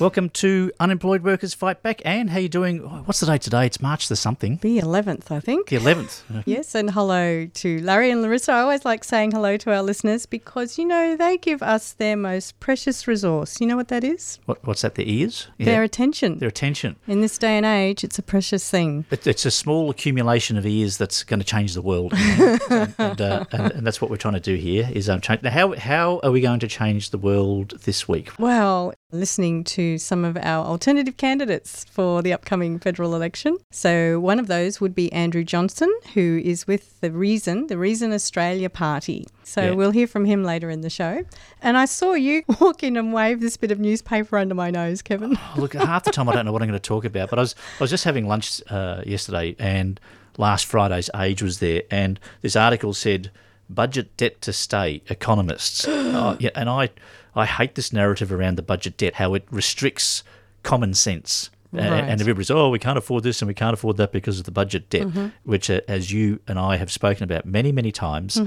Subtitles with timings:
[0.02, 2.02] Welcome to Unemployed Workers Fight Back.
[2.04, 2.78] Anne, how you doing?
[3.04, 3.66] What's the date today?
[3.66, 4.56] It's March the something.
[4.56, 5.68] The 11th, I think.
[5.68, 6.22] The 11th.
[6.28, 8.50] Uh, Yes, and hello to Larry and Larissa.
[8.50, 12.16] I always like saying hello to our listeners because, you know, they give us their
[12.16, 13.60] most precious resource.
[13.60, 14.40] You know what that is?
[14.46, 14.96] What, what's that?
[14.96, 15.46] Their ears?
[15.60, 16.40] Their attention.
[16.40, 16.96] Their attention.
[17.06, 19.04] In this day and age, it's a precious thing.
[19.12, 22.58] It, it's a small accumulation of ears that's going to change the world, you know?
[22.70, 24.90] and, and, uh, and, and that's what we're trying to do here.
[24.92, 25.42] Is um, change.
[25.42, 28.32] Now, how how are we going to change the world this week?
[28.36, 33.58] Well, listening to some of our alternative candidates for the upcoming federal election.
[33.70, 38.12] So, one of those would be Andrew Johnson, who is with the Reason, the Reason
[38.12, 39.26] Australia Party.
[39.44, 39.70] So, Yeah.
[39.72, 41.24] we'll hear from him later in the show.
[41.60, 45.02] And I saw you walk in and wave this bit of newspaper under my nose,
[45.02, 45.36] Kevin.
[45.38, 47.38] Oh, look, half the time I don't know what I'm going to talk about, but
[47.38, 50.00] I was I was just having lunch uh, yesterday, and
[50.38, 53.30] last Friday's Age was there, and this article said
[53.68, 55.84] budget debt to stay, economists.
[55.88, 56.90] oh, yeah, and I
[57.34, 60.22] I hate this narrative around the budget debt, how it restricts
[60.62, 61.50] common sense.
[61.72, 61.84] Right.
[61.84, 64.50] And everybody's, oh, we can't afford this and we can't afford that because of the
[64.50, 65.08] budget debt,
[65.44, 68.38] which, uh, as you and I have spoken about many, many times,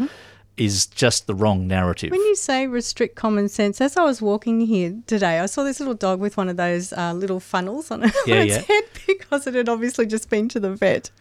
[0.58, 2.11] is just the wrong narrative.
[2.11, 5.80] When you say restrict common sense, as I was walking here today, I saw this
[5.80, 8.62] little dog with one of those uh, little funnels on, it, Yeah, on its yeah.
[8.62, 11.12] head because it had obviously just been to the vet.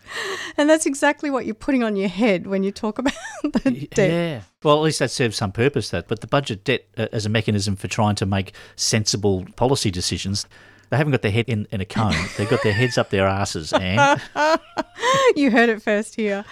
[0.57, 4.11] And that's exactly what you're putting on your head when you talk about the debt.
[4.11, 4.41] Yeah.
[4.63, 5.91] Well, at least that serves some purpose.
[5.91, 9.91] That, but the budget debt uh, as a mechanism for trying to make sensible policy
[9.91, 10.47] decisions.
[10.91, 12.15] They haven't got their head in, in a cone.
[12.37, 14.21] They've got their heads up their asses, and
[15.37, 16.45] you heard it first here.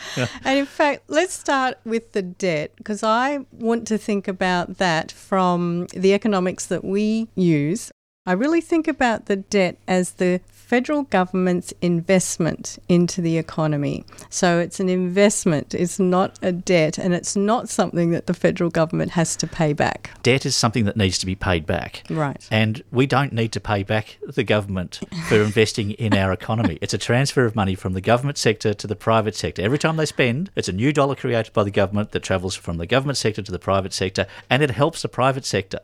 [0.45, 5.12] And in fact, let's start with the debt because I want to think about that
[5.12, 7.91] from the economics that we use.
[8.25, 10.41] I really think about the debt as the
[10.72, 14.06] federal government's investment into the economy.
[14.31, 18.71] So it's an investment, it's not a debt, and it's not something that the federal
[18.71, 20.11] government has to pay back.
[20.22, 22.05] debt is something that needs to be paid back.
[22.09, 22.49] Right.
[22.50, 26.78] And we don't need to pay back the government for investing in our economy.
[26.81, 29.61] It's a transfer of money from the government sector to the private sector.
[29.61, 32.78] Every time they spend, it's a new dollar created by the government that travels from
[32.78, 35.81] the government sector to the private sector, and it helps the private sector.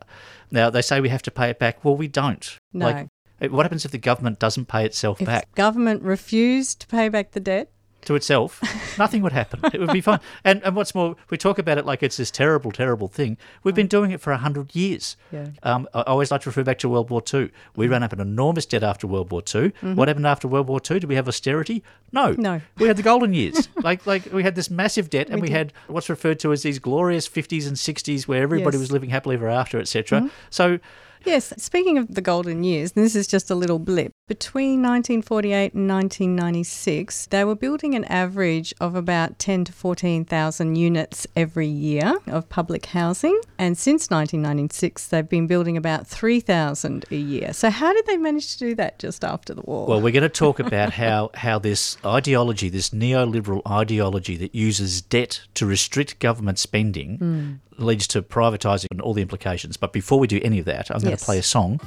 [0.51, 1.85] Now, they say we have to pay it back.
[1.85, 2.59] Well, we don't.
[2.73, 2.87] No.
[2.87, 3.09] Like,
[3.41, 7.33] what happens if the government doesn't pay itself If back government refused to pay back
[7.33, 7.71] the debt,
[8.09, 8.61] to itself?
[8.99, 9.61] Nothing would happen.
[9.73, 10.21] It would be fine.
[10.45, 13.37] And, and what's more, we talk about it like it's this terrible, terrible thing.
[13.63, 15.17] We've been doing it for 100 years.
[15.31, 15.49] Yeah.
[15.63, 17.51] Um, I always like to refer back to World War II.
[17.77, 17.93] We mm-hmm.
[17.93, 19.71] ran up an enormous debt after World War II.
[19.71, 19.95] Mm-hmm.
[19.95, 21.01] What happened after World War II?
[21.01, 21.83] Did we have austerity?
[22.13, 22.33] No.
[22.33, 22.61] No.
[22.79, 23.69] We had the golden years.
[23.83, 26.63] like, like we had this massive debt, and We we, had what's referred to as
[26.63, 28.81] these glorious 50s and 60s where everybody Yes.
[28.81, 30.21] was living happily ever after, etc.
[30.21, 30.29] Mm-hmm.
[30.51, 30.79] So,
[31.25, 34.13] Yes, speaking of the golden years, this is just a little blip.
[34.29, 41.27] Between 1948 and 1996, they were building an average of about 10 to 14,000 units
[41.35, 47.55] every year of public housing, and since 1996 they've been building about 3,000 a year.
[47.55, 49.87] So how did they manage to do that just after the war?
[49.87, 55.01] Well, we're going to talk about how, how this ideology, this neoliberal ideology that uses
[55.01, 57.83] debt to restrict government spending, hmm.
[57.83, 59.79] leads to privatising and all the implications.
[59.79, 61.21] But before we do any of that, I'm going Yes.
[61.21, 61.81] to play a song.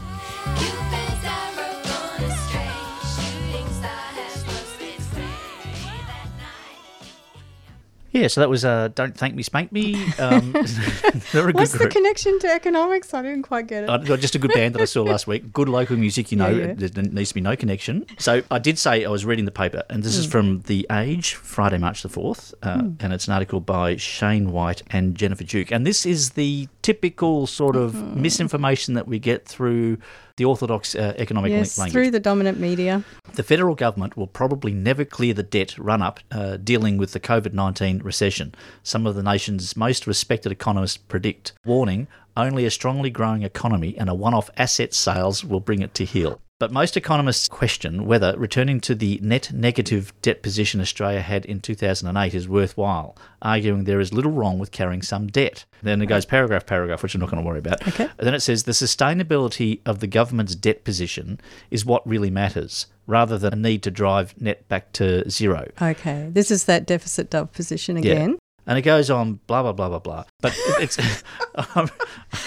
[8.11, 10.51] Yeah, so that was uh, "Don't Thank Me, Spank Me." Um,
[11.31, 11.91] they're a good What's the group.
[11.91, 13.13] connection to economics?
[13.13, 13.89] I didn't quite get it.
[13.89, 15.53] Uh, just a good band that I saw last week.
[15.53, 16.49] Good local music, you know.
[16.49, 16.88] Yeah, yeah.
[16.91, 18.05] There needs to be no connection.
[18.19, 20.31] So I did say I was reading the paper, and this is Hmm.
[20.31, 24.81] from The Age, Friday, March the 4th, uh, and it's an article by Shane Wright
[24.91, 25.72] and Jennifer Duke.
[25.72, 28.22] And this is the typical sort of Hmm.
[28.22, 29.97] misinformation that we get through
[30.37, 31.93] the orthodox uh, economic yes, language.
[31.93, 33.03] through the dominant media.
[33.33, 37.19] The federal government will probably never clear the debt run up uh, dealing with the
[37.19, 38.53] COVID 19 recession.
[38.83, 42.07] Some of the nation's most respected economists predict, warning,
[42.37, 46.05] only a strongly growing economy and a one off asset sales will bring it to
[46.05, 46.41] heel.
[46.61, 51.59] But most economists question whether returning to the net negative debt position Australia had in
[51.59, 55.66] 2008 is worthwhile, arguing there is little wrong with carrying some debt.
[55.81, 57.87] Then it goes paragraph, paragraph, which I'm not going to worry about.
[57.87, 58.03] Okay.
[58.03, 61.41] And then it says the sustainability of the government's debt position
[61.72, 65.67] is what really matters, rather than a need to drive net back to zero.
[65.81, 68.37] Okay, this is that deficit dove position again.
[68.67, 70.23] And it goes on, blah blah blah blah blah.
[70.40, 70.97] But it's
[71.75, 71.90] um,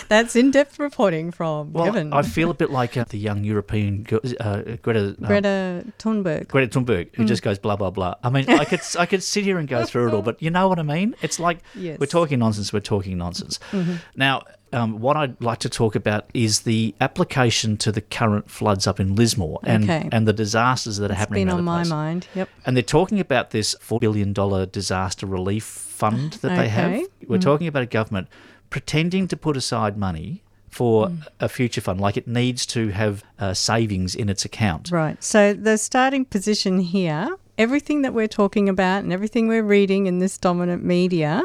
[0.08, 2.12] That's in-depth reporting from well, Kevin.
[2.12, 4.06] I feel a bit like uh, the young European
[4.40, 6.48] uh, Greta uh, Greta Thunberg.
[6.48, 7.16] Greta Thunberg, Mm.
[7.16, 8.14] who just goes blah blah blah.
[8.22, 10.50] I mean, I could I could sit here and go through it all, but you
[10.50, 11.14] know what I mean?
[11.22, 11.98] It's like Yes.
[11.98, 12.72] we're talking nonsense.
[12.72, 13.58] We're talking nonsense.
[13.72, 13.94] Mm-hmm.
[14.16, 14.42] Now,
[14.74, 18.98] um, what I'd like to talk about is the application to the current floods up
[19.00, 20.08] in Lismore and Okay.
[20.12, 21.90] and the disasters that are It's happening been on the my place.
[21.90, 22.26] mind.
[22.34, 22.48] Yep.
[22.66, 24.32] And they're talking about this $4 billion
[24.70, 27.00] disaster relief fund that they have.
[27.26, 28.28] We're talking about a government
[28.70, 33.54] pretending to put aside money for a future fund, like it needs to have uh,
[33.54, 34.90] savings in its account.
[34.90, 35.22] Right.
[35.22, 40.18] So the starting position here, everything that we're talking about and everything we're reading in
[40.18, 41.44] this dominant media,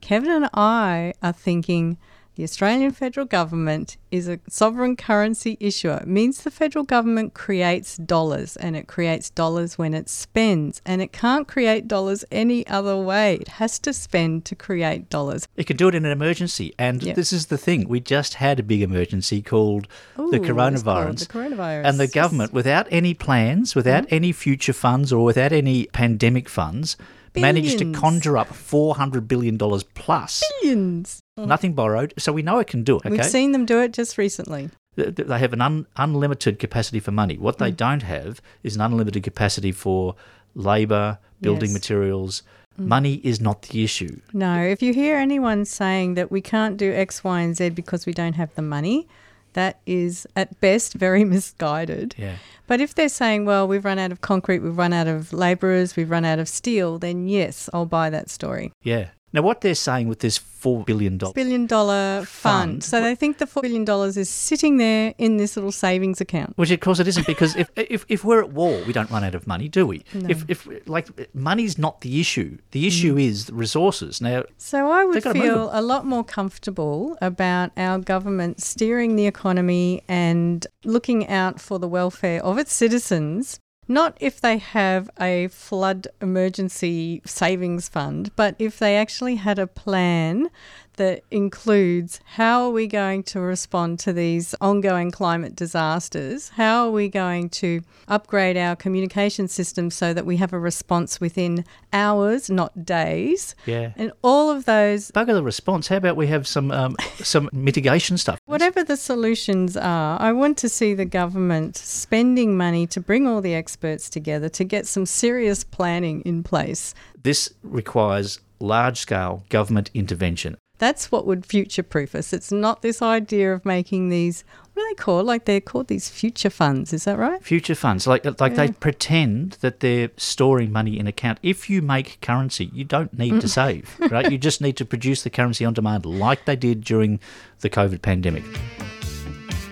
[0.00, 1.98] Kevin and I are thinking
[2.36, 5.98] the Australian federal government is a sovereign currency issuer.
[6.02, 11.00] It means the federal government creates dollars and it creates dollars when it spends and
[11.00, 13.34] it can't create dollars any other way.
[13.36, 15.46] It has to spend to create dollars.
[15.56, 16.74] It can do it in an emergency.
[16.78, 17.14] And Yep.
[17.16, 17.88] this is the thing.
[17.88, 19.86] We just had a big emergency called
[20.16, 21.18] the Ooh, called coronavirus.
[21.20, 21.84] The coronavirus.
[21.86, 22.14] And the Mm-hmm.
[22.14, 26.96] government, without any plans, without any future funds, or without any pandemic funds,
[27.36, 29.58] managed to conjure up $400 billion
[29.94, 30.42] plus.
[30.62, 31.20] Billions.
[31.36, 32.14] Nothing borrowed.
[32.18, 33.06] So we know it can do it.
[33.06, 33.10] Okay?
[33.10, 34.70] We've seen them do it just recently.
[34.96, 37.36] Th- th- They have an un- unlimited capacity for money.
[37.36, 37.58] What Mm.
[37.58, 40.14] they don't have is an unlimited capacity for
[40.54, 41.78] labour, building Yes.
[41.78, 41.80] Mm.
[41.80, 42.42] materials.
[42.76, 44.20] Money is not the issue.
[44.32, 48.04] No, if you hear anyone saying that we can't do X, Y, and Z because
[48.06, 49.06] we don't have the money,
[49.52, 52.14] that is at best very misguided.
[52.18, 52.36] Yeah.
[52.66, 55.94] But if they're saying, well, we've run out of concrete, we've run out of labourers,
[55.96, 58.72] we've run out of steel, then yes, I'll buy that story.
[58.82, 59.08] Yeah.
[59.34, 61.18] Now, what they're saying with this $4 billion.
[61.18, 62.70] Billion dollar fund.
[62.70, 62.84] Fund.
[62.84, 63.84] So they think the $4 billion
[64.16, 66.56] is sitting there in this little savings account.
[66.56, 69.24] Which of course it isn't because if, if if we're at war, we don't run
[69.24, 70.04] out of money, do we?
[70.14, 70.28] No.
[70.30, 72.58] If if like money's not the issue.
[72.70, 73.22] The issue mm.
[73.28, 74.20] is resources.
[74.20, 78.62] Now, So I would They've gotta move feel a lot more comfortable about our government
[78.62, 83.58] steering the economy and looking out for the welfare of its citizens.
[83.86, 89.66] Not if they have a flood emergency savings fund, but if they actually had a
[89.66, 90.48] plan
[90.96, 96.50] that includes how are we going to respond to these ongoing climate disasters?
[96.50, 101.20] How are we going to upgrade our communication system so that we have a response
[101.20, 103.54] within hours, not days?
[103.66, 103.92] yeah.
[103.96, 105.88] And all of those, Bugger the response.
[105.88, 108.38] How about we have some um, some mitigation stuff?
[108.46, 113.40] whatever the solutions are, I want to see the government spending money to bring all
[113.40, 116.94] the experts together to get some serious planning in place.
[117.22, 120.56] This requires large scale government intervention.
[120.78, 122.32] That's what would future proof us.
[122.32, 124.42] It's not this idea of making these,
[124.72, 125.26] what are they called?
[125.26, 127.40] Like they're called these future funds, is that right?
[127.42, 131.38] Future funds, like like they pretend that they're storing money in account.
[131.42, 133.50] If you make currency, you don't need to mm.
[133.50, 134.28] save, right?
[134.30, 137.20] You just need to produce the currency on demand, like they did during
[137.60, 138.42] the COVID pandemic.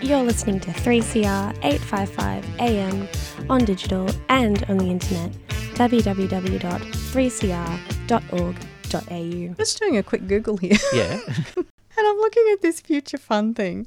[0.01, 3.09] You're listening to 3CR 855 AM
[3.51, 5.33] on digital and on the internet
[5.75, 8.72] www.3cr.org.au.
[9.57, 10.77] Just doing a quick Google here.
[10.95, 11.21] Yeah,
[11.57, 13.87] And I'm looking at this future fund thing.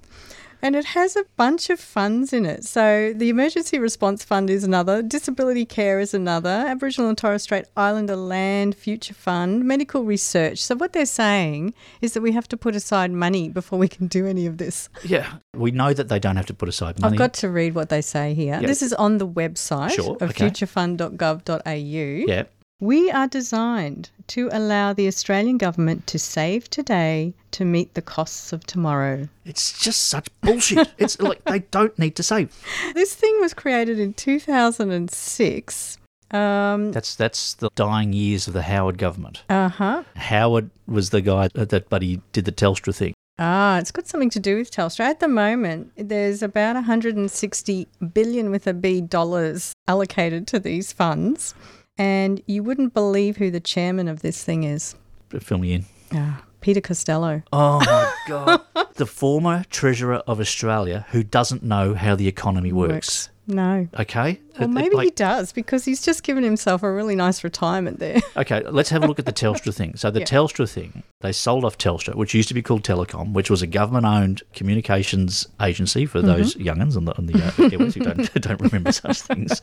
[0.62, 2.64] And it has a bunch of funds in it.
[2.64, 7.66] So the Emergency Response Fund is another, Disability Care is another, Aboriginal and Torres Strait
[7.78, 10.60] Islander Land Future Fund, Medical Research.
[10.64, 14.08] So what they're saying is that we have to put aside money before we can
[14.08, 14.90] do any of this.
[15.04, 15.34] yeah.
[15.56, 17.14] We know that they don't have to put aside money.
[17.14, 18.58] I've got to read what they say here.
[18.60, 18.66] Yeah.
[18.68, 20.50] This is on the website Sure, of okay.
[20.50, 22.32] futurefund.gov.au.
[22.32, 22.44] yeah,
[22.86, 28.54] We are designed to allow the Australian government to save today to meet the costs
[28.54, 29.28] of tomorrow.
[29.44, 30.94] it's just such bullshit.
[31.00, 32.56] it's like they don't need to save.
[32.94, 35.98] This thing was created in 2006.
[36.30, 39.42] Um, That's that's the dying years of the Howard government.
[39.50, 40.04] uh huh.
[40.16, 43.16] Howard was the guy that, that but he did the Telstra thing.
[43.40, 45.06] Ah, it's got something to do with Telstra.
[45.06, 51.56] At the moment, there's about 160 billion with a B dollars allocated to these funds.
[51.98, 54.96] And you wouldn't believe who the chairman of this thing is.
[55.40, 55.86] Fill me in.
[56.14, 57.42] Ah, Peter Costello.
[57.54, 58.62] Oh my god.
[58.96, 63.30] the former treasurer of Australia who doesn't know how the economy works.
[63.48, 63.88] No.
[64.00, 64.40] Okay?
[64.58, 68.00] Well, It- it, maybe he does because he's just given himself a really nice retirement
[68.00, 68.22] there.
[68.38, 69.96] Okay, let's have a look at the Telstra thing.
[69.96, 70.26] So the Yeah.
[70.26, 73.68] Telstra thing, they sold off Telstra, which used to be called Telecom, which was a
[73.68, 76.28] government-owned communications agency for Mm-hmm.
[76.28, 79.62] those youngins on the on the uh, who don't don't remember such things.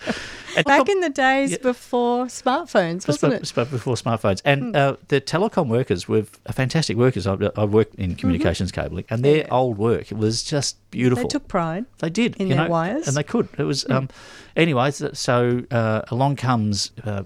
[0.57, 1.59] And Back in the days Yeah.
[1.63, 3.55] before smartphones, wasn't it?
[3.71, 4.41] before smartphones.
[4.45, 4.77] And Hmm.
[4.77, 7.27] uh, the telecom workers were fantastic workers.
[7.27, 9.53] I, I worked in communications cabling, and their Mm-hmm.
[9.53, 9.59] Yeah.
[9.59, 11.25] old work was just beautiful.
[11.25, 11.87] They took pride.
[11.99, 13.09] They did in you their know, wires.
[13.09, 13.49] And they could.
[13.59, 14.09] It was um,
[14.55, 14.93] anyway.
[14.93, 17.25] So, uh, along comes uh,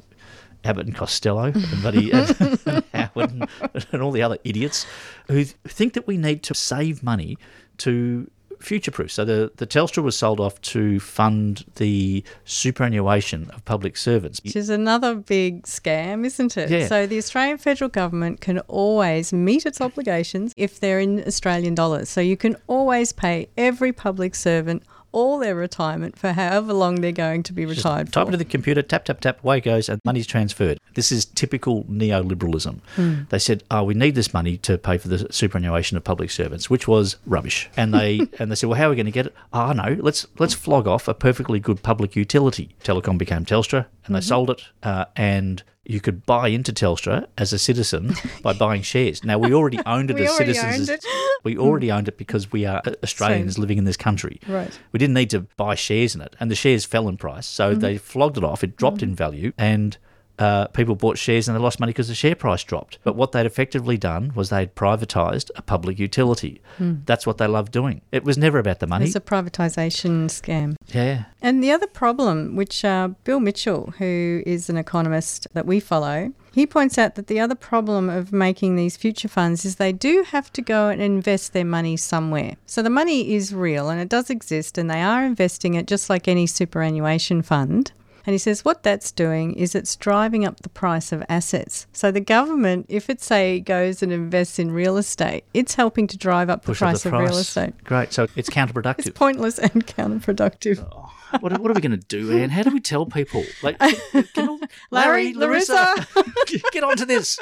[0.64, 3.48] Abbott and Costello, and Buddy and, and when,
[3.92, 4.86] and all the other idiots
[5.28, 7.36] who think that we need to save money
[7.78, 9.10] to future proof.
[9.10, 14.40] So the, the Telstra was sold off to fund the superannuation of public servants.
[14.42, 16.70] Which is another big scam, isn't it?
[16.70, 16.86] Yeah.
[16.86, 22.08] So the Australian federal government can always meet its obligations if they're in Australian dollars.
[22.08, 24.82] So you can always pay every public servant
[25.16, 28.28] all their retirement for however long they're going to be Just retired type for.
[28.28, 30.78] into the computer, tap, tap, tap, away it goes, and money's transferred.
[30.94, 32.80] This is typical neoliberalism.
[32.96, 33.14] Hmm.
[33.30, 36.68] They said, oh, we need this money to pay for the superannuation of public servants,
[36.68, 37.68] which was rubbish.
[37.76, 39.34] And they and they said, well, how are we going to get it?
[39.52, 42.76] Oh, no, let's let's flog off a perfectly good public utility.
[42.84, 44.28] Telecom became Telstra, and they Mm-hmm.
[44.28, 49.22] sold it, uh, and you could buy into Telstra as a citizen by buying shares.
[49.24, 50.88] Now, we already owned it as citizens.
[50.88, 51.04] it.
[51.44, 54.40] We already owned it because we are Australians living in this country.
[54.48, 54.76] Right.
[54.92, 57.46] We didn't need to buy shares in it, and the shares fell in price.
[57.46, 57.80] So Mm-hmm.
[57.80, 58.64] they flogged it off.
[58.64, 59.96] It dropped in value, and
[60.38, 62.98] uh, people bought shares and they lost money because the share price dropped.
[63.04, 66.60] But what they'd effectively done was they'd privatised a public utility.
[66.78, 68.02] That's what they loved doing.
[68.12, 69.06] It was never about the money.
[69.06, 70.76] It's a privatisation scam.
[70.88, 71.24] yeah.
[71.40, 76.32] And the other problem, which uh, Bill Mitchell, who is an economist that we follow,
[76.52, 80.24] he points out that the other problem of making these future funds is they do
[80.28, 82.56] have to go and invest their money somewhere.
[82.66, 86.08] So the money is real and it does exist, and they are investing it just
[86.10, 87.92] like any superannuation fund.
[88.26, 91.86] And he says what that's doing is it's driving up the price of assets.
[91.92, 96.18] So the government, if it say goes and invests in real estate, it's helping to
[96.18, 97.84] drive up the Push up price the of real estate.
[97.84, 98.12] Great.
[98.12, 98.98] So it's counterproductive.
[99.06, 100.78] It's pointless and counterproductive.
[101.40, 102.50] what, are- what are we going to do, Anne?
[102.50, 103.44] How do we tell people?
[103.62, 103.80] Like,
[104.36, 104.58] all-
[104.90, 105.94] Larry, Larissa.
[106.72, 107.38] get onto this.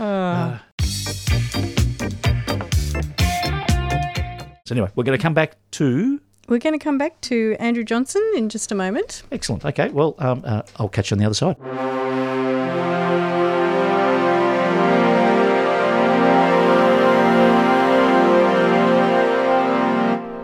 [0.00, 0.58] Uh.
[4.64, 6.20] So anyway, we're going to come back to
[6.52, 9.22] We're going to come back to Andrew Johnson in just a moment.
[9.32, 9.64] Excellent.
[9.64, 9.88] Okay.
[9.88, 11.56] Well, um, uh, I'll catch you on the other side.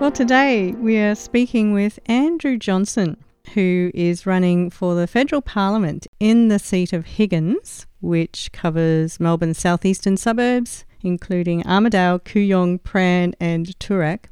[0.00, 3.22] Well, today we are speaking with Andrew Johnson,
[3.52, 9.58] who is running for the federal parliament in the seat of Higgins, which covers Melbourne's
[9.58, 14.30] southeastern suburbs, including Armadale, Kooyong, Prahran, and Toorak.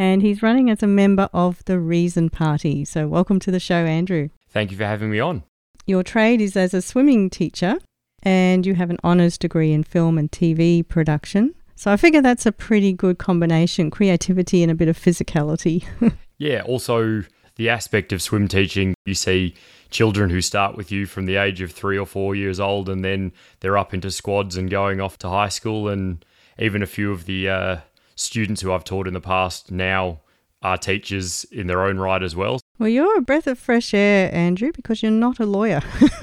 [0.00, 2.86] And he's running as a member of the Reason Party.
[2.86, 4.30] So, welcome to the show, Andrew.
[4.48, 5.42] Thank you for having me on.
[5.84, 7.76] Your trade is as a swimming teacher,
[8.22, 11.54] and you have an honours degree in film and TV production.
[11.74, 15.84] So I figure that's a pretty good combination creativity and a bit of physicality.
[16.38, 17.24] Yeah, also
[17.56, 19.54] the aspect of swim teaching, you see
[19.90, 23.04] children who start with you from the age of three or four years old, and
[23.04, 25.90] then they're up into squads and going off to high school.
[25.90, 26.24] And
[26.58, 27.76] even a few of the uh,
[28.20, 30.20] students who I've taught in the past now
[30.62, 32.60] are teachers in their own right as well.
[32.78, 35.80] well, you're a breath of fresh air, Andrew, because you're not a lawyer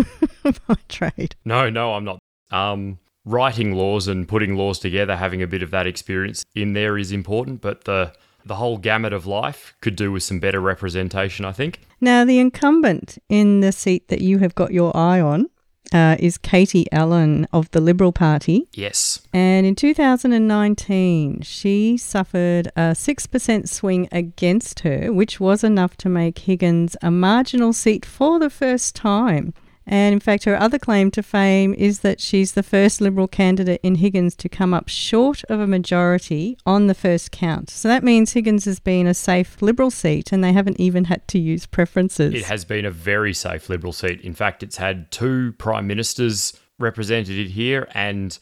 [0.67, 1.35] by trade.
[1.43, 2.19] No, no, I'm not.
[2.51, 6.97] Um, writing laws and putting laws together, having a bit of that experience in there
[6.97, 8.13] is important, but the
[8.45, 11.81] the whole gamut of life could do with some better representation, I think.
[11.99, 15.49] Now, the incumbent in the seat that you have got your eye on
[15.93, 18.67] uh, is Katie Allen of the Liberal Party.
[18.73, 19.21] Yes.
[19.33, 26.39] And in 2019, she suffered a 6% swing against her, which was enough to make
[26.39, 29.53] Higgins a marginal seat for the first time.
[29.89, 33.79] And in fact, her other claim to fame is that she's the first Liberal candidate
[33.81, 37.69] in Higgins to come up short of a majority on the first count.
[37.69, 41.25] So that means Higgins has been a safe Liberal seat and they haven't even had
[41.29, 42.33] to use preferences.
[42.33, 44.19] It has been a very safe Liberal seat.
[44.21, 48.37] In fact, it's had two Prime Ministers represented it here and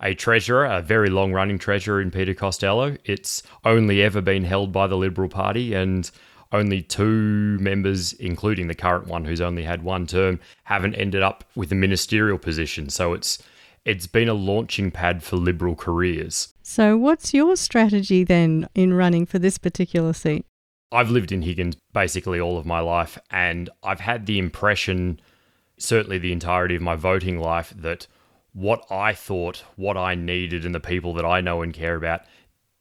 [0.00, 2.96] a Treasurer, a very long running Treasurer in Peter Costello.
[3.04, 6.10] It's only ever been held by the Liberal Party and
[6.52, 11.44] only two members, including the current one who's only had one term, haven't ended up
[11.54, 12.88] with a ministerial position.
[12.88, 13.42] So it's
[13.84, 16.52] it's been a launching pad for Liberal careers.
[16.62, 20.44] So, what's your strategy then in running for this particular seat?
[20.90, 25.20] I've lived in Higgins basically all of my life, and I've had the impression,
[25.78, 28.08] certainly the entirety of my voting life, that
[28.52, 32.22] what I thought, what I needed, and the people that I know and care about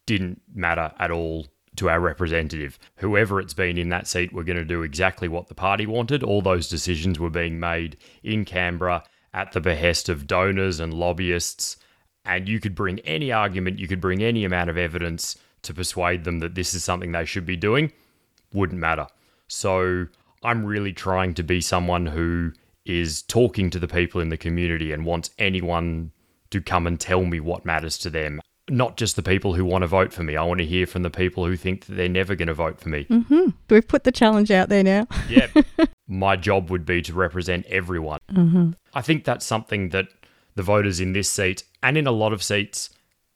[0.07, 1.45] didn't matter at all
[1.77, 2.79] to our representative.
[2.97, 6.23] Whoever it's been in that seat, we're going to do exactly what the party wanted.
[6.23, 9.03] All those decisions were being made in Canberra
[9.33, 11.77] at the behest of donors and lobbyists.
[12.25, 16.23] And you could bring any argument, you could bring any amount of evidence to persuade
[16.23, 17.91] them that this is something they should be doing,
[18.53, 19.07] wouldn't matter.
[19.47, 20.07] So
[20.43, 22.53] I'm really trying to be someone who
[22.85, 26.11] is talking to the people in the community and wants anyone
[26.51, 28.39] to come and tell me what matters to them.
[28.69, 30.35] Not just the people who want to vote for me.
[30.35, 32.79] I want to hear from the people who think that they're never going to vote
[32.79, 33.03] for me.
[33.03, 35.07] Do We've put the challenge out there now.
[35.29, 35.47] Yeah.
[36.07, 38.19] My job would be to represent everyone.
[38.31, 38.71] Mm-hmm.
[38.93, 40.07] I think that's something that
[40.53, 42.91] the voters in this seat and in a lot of seats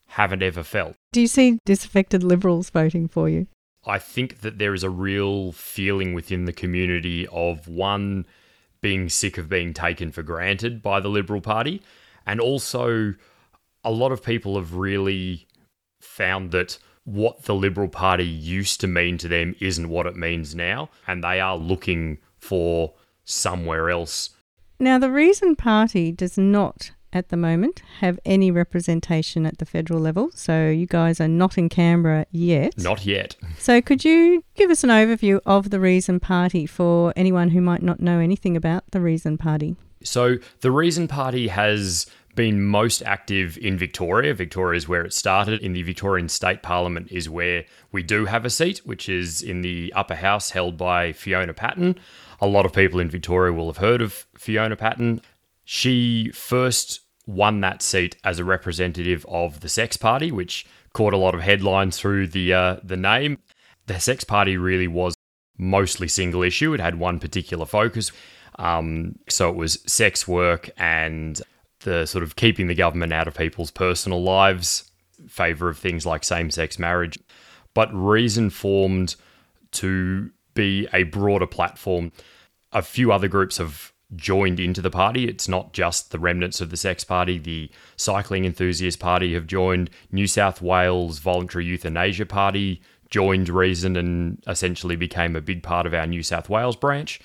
[0.07, 0.95] haven't ever felt.
[1.11, 3.47] Do you see disaffected Liberals voting for you?
[3.85, 8.25] I think that there is a real feeling within the community of one
[8.81, 11.81] being sick of being taken for granted by the Liberal Party,
[12.25, 13.13] and also
[13.89, 15.47] a lot of people have really
[15.99, 20.53] found that what the Liberal Party used to mean to them isn't what it means
[20.53, 22.93] now, and they are looking for
[23.25, 24.29] somewhere else.
[24.79, 29.99] Now, the Reason Party does not at the moment have any representation at the federal
[29.99, 32.77] level, so you guys are not in Canberra yet.
[32.77, 33.35] Not yet.
[33.57, 37.81] So, could you give us an overview of the Reason Party for anyone who might
[37.81, 39.75] not know anything about the Reason Party?
[40.03, 42.05] So the Reason Party has
[42.39, 44.33] been most active in Victoria.
[44.33, 45.59] Victoria is where it started.
[45.59, 49.61] In the Victorian State Parliament is where we do have a seat, which is in
[49.61, 51.99] the upper house held by Fiona Patten.
[52.39, 55.19] A lot of people in Victoria will have heard of Fiona Patten.
[55.65, 61.17] She first won that seat as a representative of the Sex Party, which caught a
[61.17, 63.39] lot of headlines through the uh, the name.
[63.87, 65.13] The Sex Party really was
[65.57, 66.73] mostly single issue.
[66.73, 68.13] It had one particular focus.
[68.57, 71.41] Um, so it was sex work and
[71.81, 74.91] the sort of keeping the government out of people's personal lives,
[75.27, 77.17] favour of things like same sex marriage.
[77.73, 79.15] But Reason formed
[79.71, 82.11] to be a broader platform.
[82.73, 85.27] A few other groups have joined into the party.
[85.27, 87.37] It's not just the remnants of the Sex Party.
[87.37, 89.89] The Cycling Enthusiast Party have joined.
[90.11, 95.93] New South Wales Voluntary Euthanasia Party joined Reason and essentially became a big part of
[95.93, 97.19] our New South Wales branch.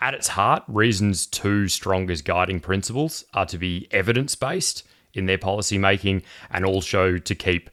[0.00, 5.38] At its heart, Reason's two strongest guiding principles are to be evidence based in their
[5.38, 7.70] policy making and also to keep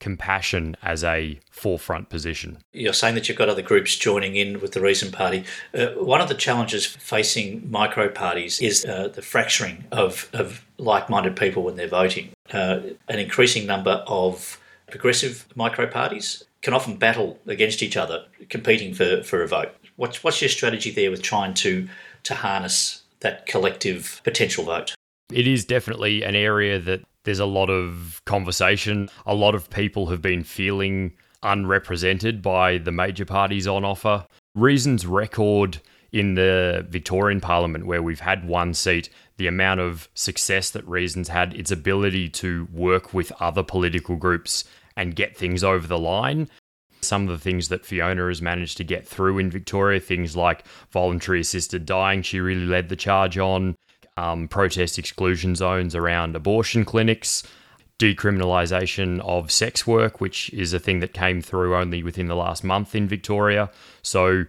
[0.00, 2.58] compassion as a forefront position.
[2.72, 5.44] You're saying that you've got other groups joining in with the Reason Party.
[5.74, 11.10] Uh, one of the challenges facing micro parties is uh, the fracturing of, of like
[11.10, 12.30] minded people when they're voting.
[12.52, 18.94] Uh, an increasing number of progressive micro parties can often battle against each other, competing
[18.94, 19.74] for, for a vote.
[19.98, 21.88] What's, what's your strategy there with trying to,
[22.22, 24.94] to harness that collective potential vote?
[25.32, 29.10] It is definitely an area that there's a lot of conversation.
[29.26, 34.24] A lot of people have been feeling unrepresented by the major parties on offer.
[34.54, 35.80] Reason's record
[36.12, 41.28] in the Victorian Parliament, where we've had one seat, the amount of success that Reason's
[41.28, 44.62] had, its ability to work with other political groups
[44.96, 46.48] and get things over the line.
[47.00, 50.66] Some of the things that Fiona has managed to get through in Victoria, things like
[50.90, 53.76] voluntary assisted dying, she really led the charge on
[54.16, 57.44] um, protest exclusion zones around abortion clinics,
[57.98, 62.64] decriminalisation of sex work, which is a thing that came through only within the last
[62.64, 63.70] month in Victoria.
[64.02, 64.44] So,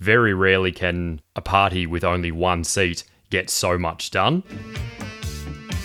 [0.00, 4.42] very rarely can a party with only one seat get so much done.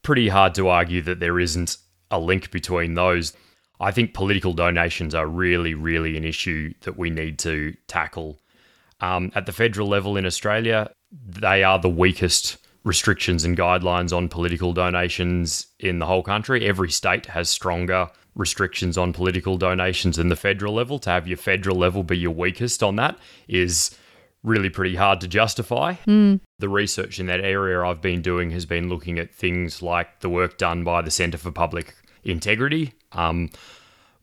[0.03, 1.77] pretty hard to argue that there isn't
[2.10, 3.34] a link between those.
[3.79, 8.39] I think political donations are really, really an issue that we need to tackle.
[8.99, 14.27] Um, at the federal level in Australia, they are the weakest restrictions and guidelines on
[14.27, 16.65] political donations in the whole country.
[16.65, 21.00] Every state has stronger restrictions on political donations than the federal level.
[21.00, 23.17] To have your federal level be your weakest on that
[23.48, 23.96] is
[24.44, 25.96] really pretty hard to justify.
[26.60, 30.30] The research in that area I've been doing has been looking at things like the
[30.30, 32.94] work done by the Centre for Public Integrity.
[33.12, 33.50] Um,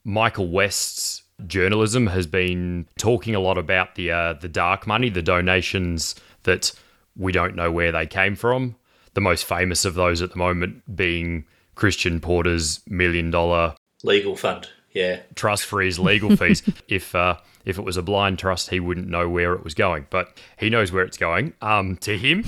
[0.04, 5.22] Michael West's journalism has been talking a lot about the uh, the dark money, the
[5.22, 6.72] donations that
[7.16, 8.74] we don't know where they came from.
[9.14, 11.44] The most famous of those at the moment being
[11.74, 14.68] Christian Porter's million dollar Legal fund.
[14.92, 15.20] Yeah.
[15.34, 16.62] trust for his legal fees.
[16.88, 20.06] if uh, if it was a blind trust, he wouldn't know where it was going,
[20.10, 21.52] but he knows where it's going.
[21.60, 22.44] Um, to him.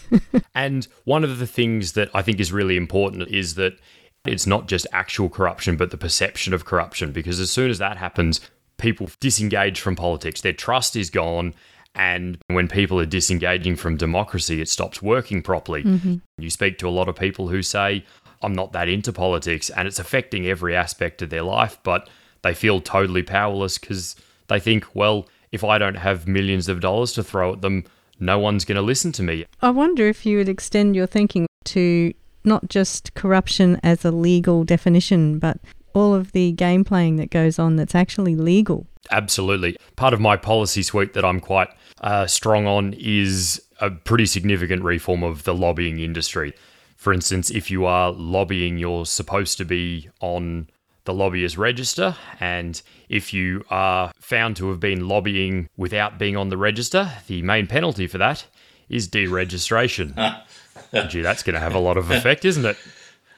[0.54, 3.78] and one of the things that I think is really important is that
[4.26, 7.12] it's not just actual corruption, but the perception of corruption.
[7.12, 8.40] Because as soon as that happens,
[8.76, 10.40] people disengage from politics.
[10.40, 11.54] Their trust is gone.
[11.94, 15.82] And when people are disengaging from democracy, it stops working properly.
[16.36, 18.04] You speak to a lot of people who say,
[18.42, 22.08] I'm not that into politics, and it's affecting every aspect of their life, but
[22.42, 24.16] they feel totally powerless because
[24.48, 27.84] they think, well, if I don't have millions of dollars to throw at them,
[28.20, 29.46] no one's going to listen to me.
[29.62, 32.12] I wonder if you would extend your thinking to
[32.44, 35.58] not just corruption as a legal definition, but
[35.94, 38.86] all of the game playing that goes on that's actually legal.
[39.10, 39.76] Absolutely.
[39.96, 41.68] Part of my policy suite that I'm quite
[42.02, 46.52] uh, strong on is a pretty significant reform of the lobbying industry.
[46.98, 50.68] For instance, if you are lobbying, you're supposed to be on
[51.04, 52.16] the lobbyist register.
[52.40, 57.40] And if you are found to have been lobbying without being on the register, the
[57.42, 58.46] main penalty for that
[58.88, 60.12] is deregistration.
[61.08, 62.76] Gee, that's going to have a lot of effect, isn't it?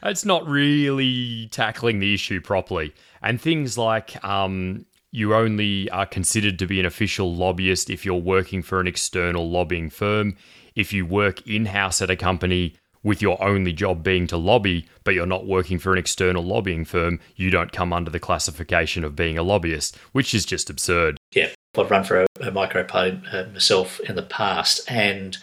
[0.03, 2.95] It's not really tackling the issue properly.
[3.23, 8.15] And things like um, you only are considered to be an official lobbyist if you're
[8.15, 10.39] working for an external lobbying firm.
[10.75, 14.87] If you work in house at a company with your only job being to lobby,
[15.05, 19.05] but you're not working for an external lobbying firm, you don't come under the classification
[19.05, 21.19] of being a lobbyist, which is just absurd.
[21.35, 25.39] Yeah, I've run for a, a micro party uh, myself in the past, and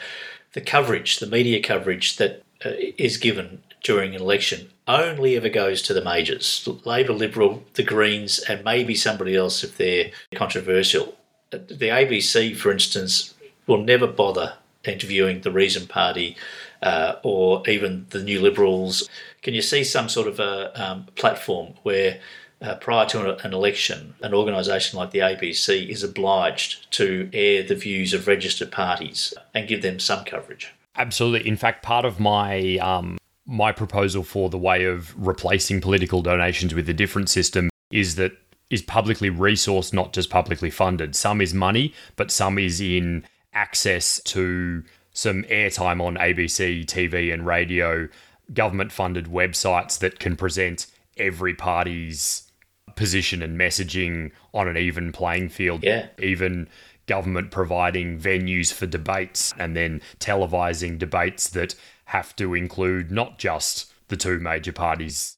[0.54, 5.82] the coverage, the media coverage that uh, is given during an election only ever goes
[5.82, 11.16] to the majors Labor, Liberal, the Greens, and maybe somebody else if they're controversial.
[11.52, 13.34] The ABC, for instance,
[13.68, 16.36] will never bother interviewing the Reason Party
[16.82, 19.10] uh, or even the New Liberals.
[19.42, 22.20] Can you see some sort of a um, platform where
[22.62, 27.76] uh, prior to an, election, an organisation like the ABC is obliged to air the
[27.76, 30.74] views of registered parties and give them some coverage?
[30.96, 31.48] Absolutely.
[31.48, 36.74] In fact, part of my um, my proposal for the way of replacing political donations
[36.74, 38.34] with a different system is that
[38.70, 41.16] is publicly resourced, not just publicly funded.
[41.16, 44.84] Some is money, but some is in access to
[45.18, 48.08] some airtime on ABC, TV, and radio,
[48.54, 50.86] government funded websites that can present
[51.18, 52.52] every party's
[52.96, 55.84] position and messaging on an even playing field.
[55.84, 56.06] Yeah.
[56.20, 56.70] Even
[57.08, 61.74] government providing venues for debates and then televising debates that
[62.06, 65.36] have to include not just the two major parties.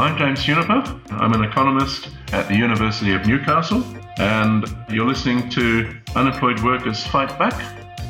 [0.00, 0.98] I'm James Juniper.
[1.10, 3.84] I'm an economist at the University of Newcastle,
[4.16, 7.52] and you're listening to Unemployed Workers Fight Back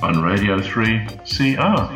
[0.00, 1.90] on Radio 3 CR.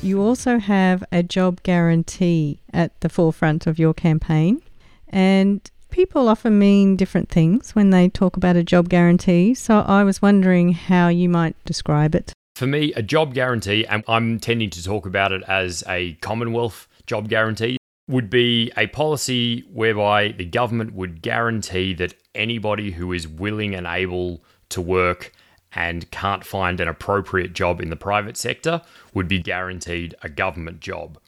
[0.00, 4.62] You also have a job guarantee at the forefront of your campaign,
[5.08, 9.54] and people often mean different things when they talk about a job guarantee.
[9.54, 12.32] So I was wondering how you might describe it.
[12.56, 16.88] For me, a job guarantee, and I'm tending to talk about it as a Commonwealth
[17.06, 17.76] job guarantee,
[18.08, 23.86] would be a policy whereby the government would guarantee that anybody who is willing and
[23.86, 25.32] able to work
[25.72, 28.80] and can't find an appropriate job in the private sector
[29.12, 31.18] would be guaranteed a government job.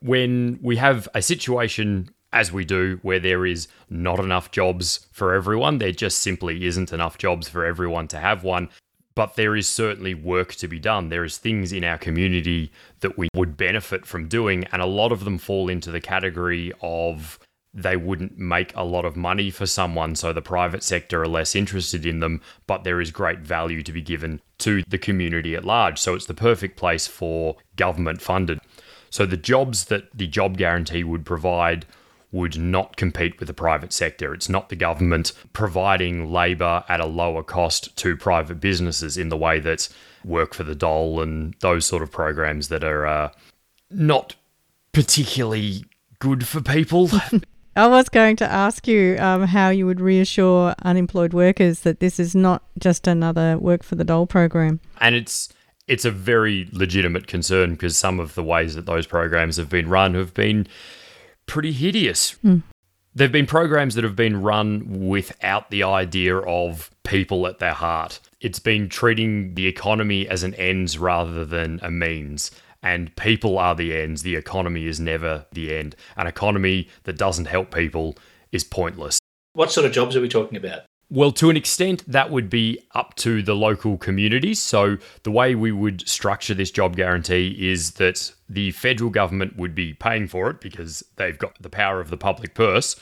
[0.00, 5.34] When we have a situation, as we do, where there is not enough jobs for
[5.34, 8.70] everyone, there just simply isn't enough jobs for everyone to have one.
[9.18, 11.08] But there is certainly work to be done.
[11.08, 15.10] There is things in our community that we would benefit from doing, and a lot
[15.10, 17.40] of them fall into the category of
[17.74, 21.56] they wouldn't make a lot of money for someone, so the private sector are less
[21.56, 25.64] interested in them, but there is great value to be given to the community at
[25.64, 25.98] large.
[25.98, 28.60] So it's the perfect place for government funded.
[29.10, 31.86] So the jobs that the job guarantee would provide
[32.30, 34.34] would not compete with the private sector.
[34.34, 39.36] It's not the government providing labour at a lower cost to private businesses in the
[39.36, 39.88] way that
[40.24, 43.30] work for the dole and those sort of programs that are uh,
[43.90, 44.34] not
[44.92, 45.84] particularly
[46.18, 47.08] good for people.
[47.76, 52.18] I was going to ask you um, how you would reassure unemployed workers that this
[52.18, 54.80] is not just another work for the dole program.
[55.00, 55.52] and it's
[55.86, 59.88] it's a very legitimate concern because some of the ways that those programs have been
[59.88, 60.66] run have been
[61.48, 62.32] pretty hideous.
[62.42, 62.58] Hmm.
[63.14, 68.20] There've been programs that have been run without the idea of people at their heart.
[68.40, 72.52] It's been treating the economy as an ends rather than a means.
[72.80, 74.22] And people are the ends.
[74.22, 75.96] The economy is never the end.
[76.16, 78.16] An economy that doesn't help people
[78.52, 79.18] is pointless.
[79.54, 80.82] What sort of jobs are we talking about?
[81.10, 84.60] Well, to an extent, that would be up to the local communities.
[84.60, 89.74] So, the way we would structure this job guarantee is that the federal government would
[89.74, 92.94] be paying for it because they've got the power of the public purse,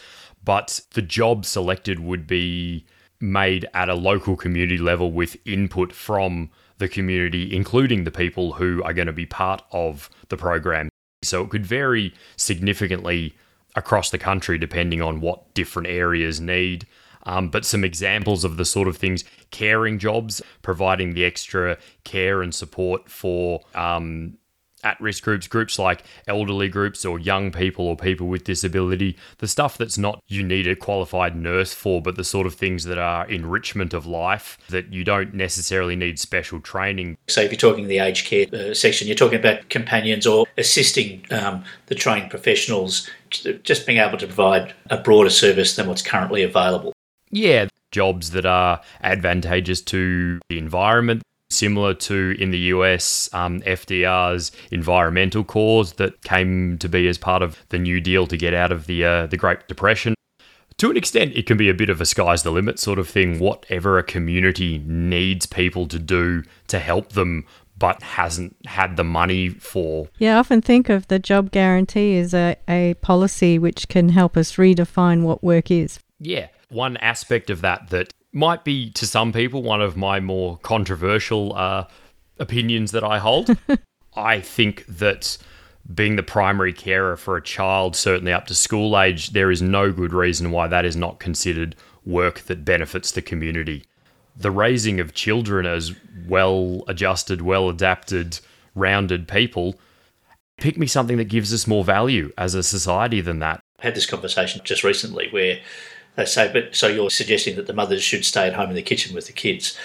[0.44, 2.86] but the job selected would be
[3.20, 8.84] made at a local community level with input from the community, including the people who
[8.84, 10.88] are going to be part of the program.
[11.24, 13.34] So, it could vary significantly
[13.74, 16.86] across the country depending on what different areas need.
[17.26, 22.40] Um, but some examples of the sort of things caring jobs, providing the extra care
[22.40, 24.38] and support for um,
[24.86, 29.48] at risk groups, groups like elderly groups or young people or people with disability, the
[29.48, 32.96] stuff that's not you need a qualified nurse for, but the sort of things that
[32.96, 37.18] are enrichment of life that you don't necessarily need special training.
[37.26, 41.24] So if you're talking the aged care uh, section, you're talking about companions or assisting
[41.32, 43.10] um, the trained professionals,
[43.64, 46.95] just being able to provide a broader service than what's currently available.
[47.30, 54.52] Yeah, jobs that are advantageous to the environment, similar to in the US, um, FDR's
[54.70, 58.72] environmental cause that came to be as part of the New Deal to get out
[58.72, 60.14] of the uh, the Great Depression.
[60.78, 63.08] To an extent, it can be a bit of a sky's the limit sort of
[63.08, 63.38] thing.
[63.38, 67.46] Whatever a community needs people to do to help them,
[67.78, 70.08] but hasn't had the money for.
[70.18, 74.36] Yeah, I often think of the job guarantee as a, a policy which can help
[74.36, 75.98] us redefine what work is.
[76.18, 80.58] Yeah, one aspect of that that might be to some people one of my more
[80.58, 81.84] controversial uh,
[82.38, 83.56] opinions that I hold.
[84.16, 85.38] I think that
[85.94, 89.92] being the primary carer for a child, certainly up to school age, there is no
[89.92, 93.84] good reason why that is not considered work that benefits the community.
[94.36, 95.94] The raising of children as
[96.26, 98.40] well adjusted, well adapted,
[98.74, 99.78] rounded people,
[100.58, 103.60] pick me something that gives us more value as a society than that.
[103.80, 105.60] I had this conversation just recently where
[106.16, 108.82] they say, but so you're suggesting that the mothers should stay at home in the
[108.82, 109.78] kitchen with the kids.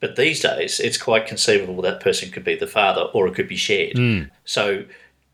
[0.00, 3.48] But these days, it's quite conceivable that person could be the father or it could
[3.48, 3.96] be shared.
[3.96, 4.22] Hmm.
[4.44, 4.84] So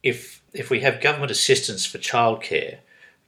[0.02, 2.78] if if we have government assistance for childcare,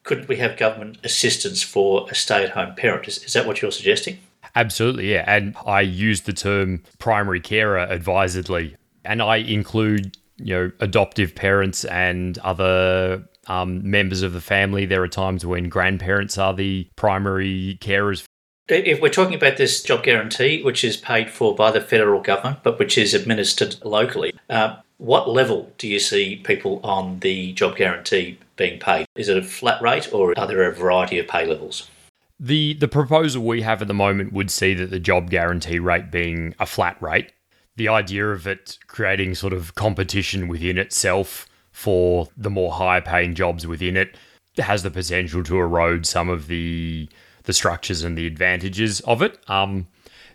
[0.02, 3.06] couldn't we have government assistance for a stay at home parent?
[3.06, 4.18] Is, is that what you're suggesting?
[4.54, 5.24] Absolutely, yeah.
[5.26, 8.76] And I use the term primary carer advisedly.
[9.04, 14.87] And I include, you know, adoptive parents and other um, members of the family.
[14.87, 18.24] There are times when grandparents are the primary carers.
[18.68, 22.61] If we're talking about this job guarantee, which is paid for by the federal government
[22.62, 27.76] but which is administered locally, uh, what level do you see people on the job
[27.76, 29.07] guarantee being paid?
[29.16, 31.90] Is it a flat rate or are there a variety of pay levels?
[32.38, 36.11] The the proposal we have at the moment would see that the job guarantee rate
[36.11, 37.33] being a flat rate.
[37.76, 43.35] The idea of it creating sort of competition within itself for the more high paying
[43.35, 44.16] jobs within it
[44.58, 47.08] has the potential to erode some of the
[47.44, 49.38] the structures and the advantages of it.
[49.50, 49.88] Um,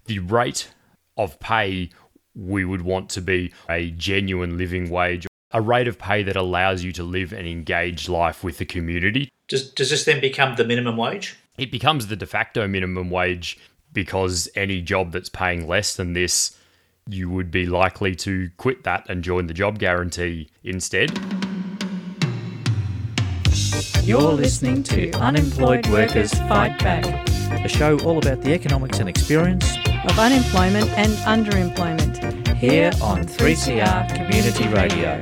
[0.06, 0.70] the rate
[1.16, 1.90] of pay
[2.36, 6.84] we would want to be a genuine living wage, a rate of pay that allows
[6.84, 9.32] you to live an engaged life with the community.
[9.48, 11.38] Does, does this then become the minimum wage?
[11.58, 13.58] It becomes the de facto minimum wage
[13.94, 16.58] because any job that's paying less than this,
[17.10, 21.12] you would be likely to quit that and join the job guarantee instead.
[24.04, 27.06] You're listening to Unemployed Workers Fight Back,
[27.52, 32.56] a show all about the economics and experience Of unemployment and underemployment.
[32.56, 35.20] here on 3CR Community Radio.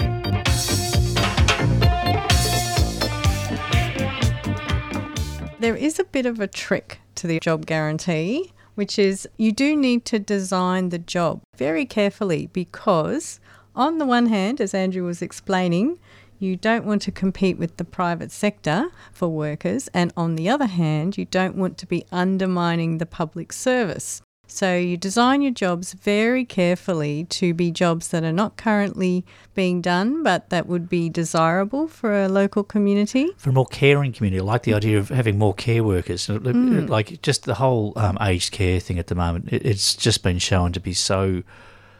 [5.59, 9.75] There is a bit of a trick to the job guarantee, which is you do
[9.75, 13.39] need to design the job very carefully because,
[13.75, 15.97] on the one hand, as Andrew was explaining,
[16.37, 20.65] you don't want to compete with the private sector for workers, and on the other
[20.67, 24.21] hand, you don't want to be undermining the public service.
[24.47, 29.81] So you design your jobs very carefully to be jobs that are not currently being
[29.81, 33.29] done, but that would be desirable for a local community.
[33.37, 36.29] For a more caring community, I like the idea of having more care workers.
[36.29, 40.39] Uh, Like just the whole um, aged care thing at the moment, it's just been
[40.39, 41.43] shown to be so,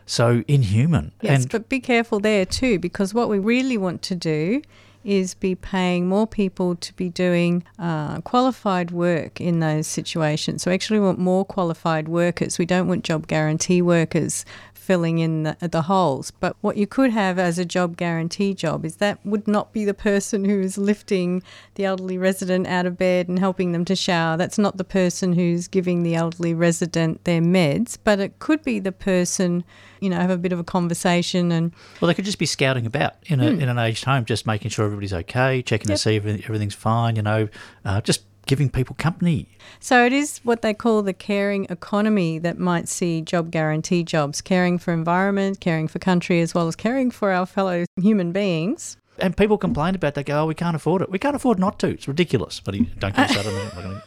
[0.06, 1.12] so inhuman.
[1.22, 4.62] Yes, and but be careful there too, because what we really want to do
[5.06, 10.64] is be paying more people to be doing uh, qualified work in those situations.
[10.64, 12.58] So, actually, want more qualified workers.
[12.58, 14.46] We don't want job guarantee workers
[14.86, 16.32] filling in the, the holes.
[16.32, 19.84] But what you could have as a job guarantee job is that would not be
[19.84, 21.42] the person who is lifting
[21.74, 24.38] the elderly resident out of bed and helping them to shower.
[24.38, 28.80] That's not the person who's giving the elderly resident their meds, but it could be
[28.80, 29.64] the person,
[30.00, 32.86] you know, have a bit of a conversation and well, they could just be scouting
[32.86, 35.92] about in a in an aged home, just making sure everybody's okay, checking Hmm.
[35.92, 35.98] Yep.
[35.98, 37.16] to see if everything's fine.
[37.16, 37.48] You know,
[37.84, 39.48] uh, just giving people company.
[39.80, 44.42] So it is what they call the caring economy that might see job guarantee jobs,
[44.42, 48.98] caring for environment, caring for country, as well as caring for our fellow human beings.
[49.20, 50.16] And people complain about.
[50.16, 51.10] They go, "Oh, we can't afford it.
[51.10, 51.88] We can't afford not to.
[51.88, 53.54] It's ridiculous." But he, don't get started.
[53.54, 54.02] And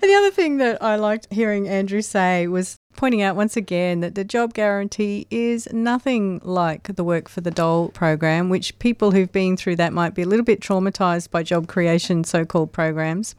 [0.02, 4.14] the other thing that I liked hearing Andrew say was pointing out once again that
[4.14, 9.32] the job guarantee is nothing like the Work for the Dole program, which people who've
[9.32, 13.34] been through that might be a little bit traumatized by job creation so called programs.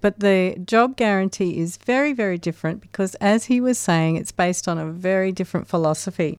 [0.00, 4.68] But the job guarantee is very, very different because, as he was saying, it's based
[4.68, 6.38] on a very different philosophy.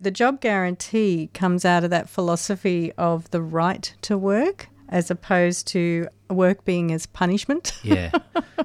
[0.00, 5.66] The job guarantee comes out of that philosophy of the right to work as opposed
[5.68, 7.72] to work being as punishment.
[7.82, 8.10] Yeah,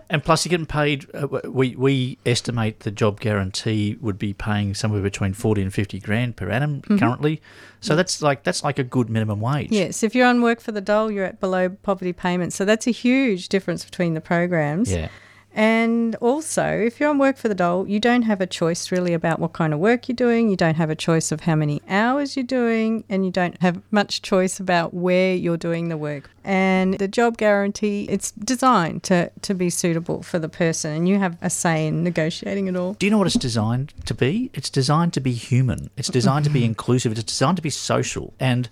[0.09, 1.05] and plus you're getting paid.
[1.13, 5.99] Uh, we we estimate the job guarantee would be paying somewhere between forty and fifty
[5.99, 7.41] grand per annum currently.
[7.79, 9.71] So that's like that's like a good minimum wage.
[9.71, 12.53] Yes, if you're on work for the dole, you're at below poverty payment.
[12.53, 14.91] So that's a huge difference between the programs.
[14.91, 15.09] Yeah.
[15.55, 19.13] And also, if you're on work for the dole, you don't have a choice really
[19.13, 20.49] about what kind of work you're doing.
[20.49, 23.81] You don't have a choice of how many hours you're doing, and you don't have
[23.91, 26.29] much choice about where you're doing the work.
[26.43, 31.19] And the job guarantee, it's designed to, to be suitable for the person, and you
[31.19, 32.93] have a say in negotiating it all.
[32.93, 34.49] Do you know what it's designed to be?
[34.53, 35.91] It's designed to be human.
[35.97, 37.11] It's designed to be inclusive.
[37.11, 38.33] It's designed to be social.
[38.39, 38.69] And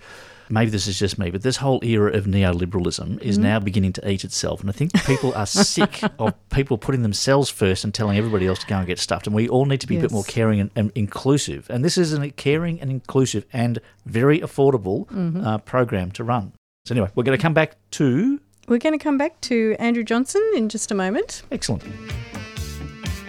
[0.51, 4.09] maybe this is just me, but this whole era of neoliberalism is now beginning to
[4.09, 4.61] eat itself.
[4.61, 8.59] And I think people are sick of people putting themselves first and telling everybody else
[8.59, 9.27] to go and get stuffed.
[9.27, 11.67] And we all need to be a bit more caring and, and inclusive.
[11.69, 15.07] And this is a caring and inclusive and very affordable
[15.45, 16.53] uh, program to run.
[16.85, 20.03] So anyway, we're going to come back to We're going to come back to Andrew
[20.03, 21.43] Johnson in just a moment.
[21.51, 21.83] excellent.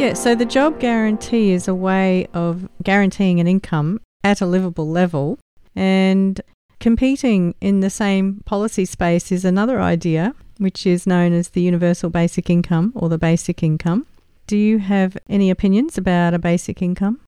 [0.00, 4.88] Yeah, so the job guarantee is a way of guaranteeing an income at a livable
[4.88, 5.38] level,
[5.76, 6.40] and
[6.80, 12.10] competing in the same policy space is another idea, which is known as the universal
[12.10, 14.06] basic income or the basic income.
[14.46, 17.20] Do you have any opinions about a basic income?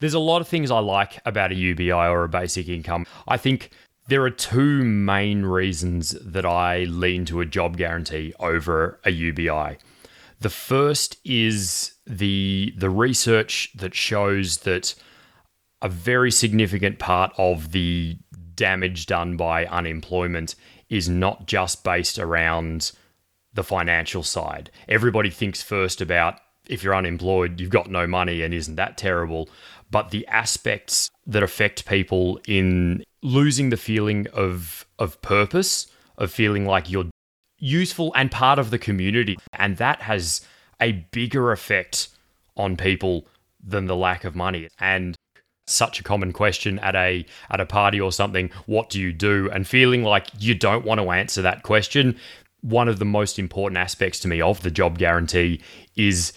[0.00, 3.06] There's a lot of things I like about a UBI or a basic income.
[3.26, 3.70] I think
[4.08, 9.78] there are two main reasons that I lean to a job guarantee over a UBI.
[10.40, 14.94] The first is the the research that shows that
[15.82, 18.18] a very significant part of the
[18.54, 20.54] damage done by unemployment
[20.88, 22.92] is not just based around
[23.54, 24.70] the financial side.
[24.88, 29.48] Everybody thinks first about if you're unemployed, you've got no money, and isn't that terrible?
[29.90, 35.86] But the aspects that affect people in losing the feeling of of purpose,
[36.18, 37.06] of feeling like you're
[37.58, 40.42] useful and part of the community, and that has
[40.80, 42.08] a bigger effect
[42.56, 43.26] on people
[43.62, 44.68] than the lack of money.
[44.78, 45.16] And
[45.68, 49.50] such a common question at a at a party or something what do you do?
[49.50, 52.16] And feeling like you don't want to answer that question
[52.60, 55.60] one of the most important aspects to me of the job guarantee
[55.96, 56.32] is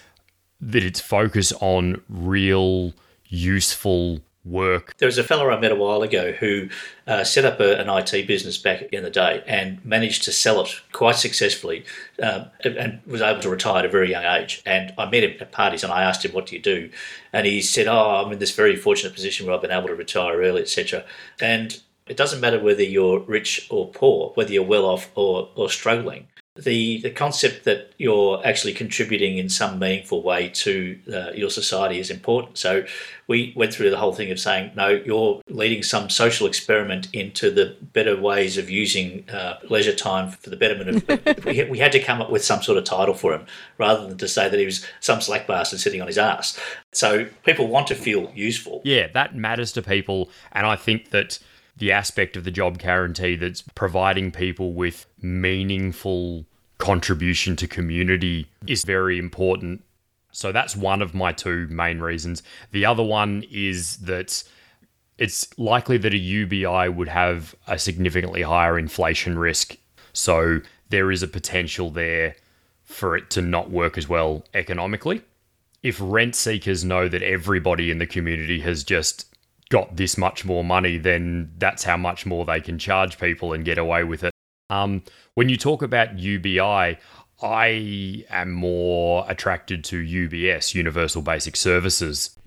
[0.59, 2.93] that it's focus on real
[3.25, 6.69] useful work There was a fellow I met a while ago who
[7.05, 10.61] uh, set up a, an IT business back in the day and managed to sell
[10.61, 11.85] it quite successfully
[12.21, 14.61] um, and- was able to retire at a very young age.
[14.65, 16.89] And I met him at parties and I asked him, What do you do?
[17.31, 19.95] And he said, Oh, I'm in this very fortunate position where I've been able to
[19.95, 21.05] retire early, etc.
[21.39, 25.69] And it doesn't matter whether you're rich or poor, whether you're well off or, or
[25.69, 26.27] struggling.
[26.57, 31.97] The, the concept that you're actually contributing in some meaningful way to uh, your society
[31.97, 32.57] is important.
[32.57, 32.83] So
[33.27, 37.51] we went through the whole thing of saying, no, you're leading some social experiment into
[37.51, 41.45] the better ways of using uh, leisure time for the betterment of.
[41.45, 43.45] we, we had to come up with some sort of title for him
[43.77, 46.59] rather than to say that he was some slack bastard sitting on his ass.
[46.91, 48.81] So people want to feel useful.
[48.83, 50.29] yeah, that matters to people.
[50.51, 51.39] And I think that
[51.77, 56.45] the aspect of the job guarantee that's providing people with meaningful
[56.77, 59.83] contribution to community is very important.
[60.31, 62.43] So that's one of my two main reasons.
[62.71, 64.43] The other one is that
[65.17, 69.77] it's likely that a UBI would have a significantly higher inflation risk.
[70.13, 72.35] So there is a potential there
[72.83, 75.21] for it to not work as well economically
[75.83, 79.30] if rent seekers know that everybody in the community has just
[79.71, 83.65] got this much more money, then that's how much more they can charge people and
[83.65, 84.33] get away with it.
[84.69, 85.01] Um,
[85.33, 86.99] when you talk about UBI,
[87.41, 92.37] I am more attracted to UBS, Universal Basic Services.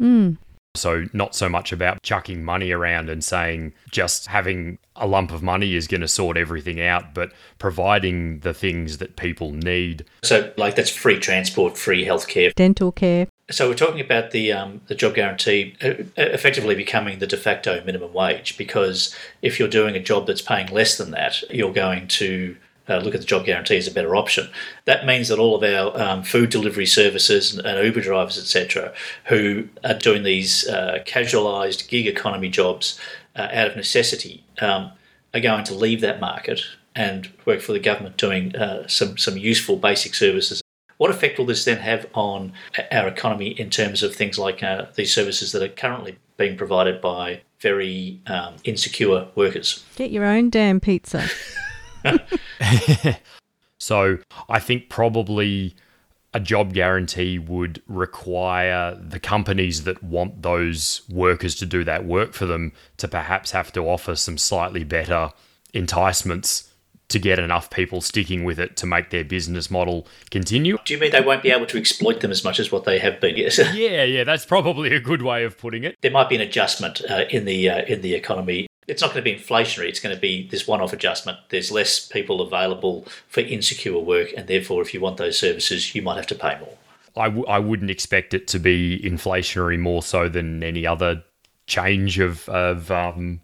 [0.77, 5.43] So, not so much about chucking money around and saying just having a lump of
[5.43, 10.05] money is going to sort everything out, but providing the things that people need.
[10.25, 12.53] So, like that's free transport, free healthcare.
[12.55, 13.29] Dental care.
[13.51, 17.83] So, we're talking about the um, the job guarantee uh, effectively becoming the de facto
[17.85, 22.09] minimum wage because if you're doing a job that's paying less than that, you're going
[22.09, 22.57] to
[22.89, 24.49] uh, look at the job guarantee as a better option.
[24.85, 28.93] That means that all of our um, food delivery services and, and Uber drivers, etc.,
[29.27, 33.01] who are doing these uh, casualised gig economy jobs
[33.37, 34.93] uh, out of necessity, um,
[35.33, 36.63] are going to leave that market
[36.95, 40.63] and work for the government doing uh, some some useful basic services.
[40.97, 42.53] What effect will this then have on
[42.93, 47.01] our economy in terms of things like uh, these services that are currently being provided
[47.01, 49.85] by very um, insecure workers?
[49.97, 51.29] Get your own damn pizza.
[53.79, 55.75] So I think probably
[56.33, 62.33] a job guarantee would require the companies that want those workers to do that work
[62.33, 65.31] for them to perhaps have to offer some slightly better
[65.75, 66.73] enticements
[67.09, 70.79] to get enough people sticking with it to make their business model continue.
[70.87, 72.99] Do you mean they won't be able to exploit them as much as what they
[72.99, 73.37] have been?
[73.37, 73.59] Yes.
[73.75, 75.97] Yeah, yeah, that's probably a good way of putting it.
[76.01, 78.67] there might be an adjustment uh, in the uh, in the economy.
[78.87, 79.89] It's not going to be inflationary.
[79.89, 81.39] It's going to be this one-off adjustment.
[81.49, 86.03] There's less people available for insecure work, and therefore, if you want those services, you
[86.03, 86.77] might have to pay more.
[87.17, 91.23] I, w- I wouldn't expect it to be inflationary more so than any other
[91.67, 93.41] change of of um,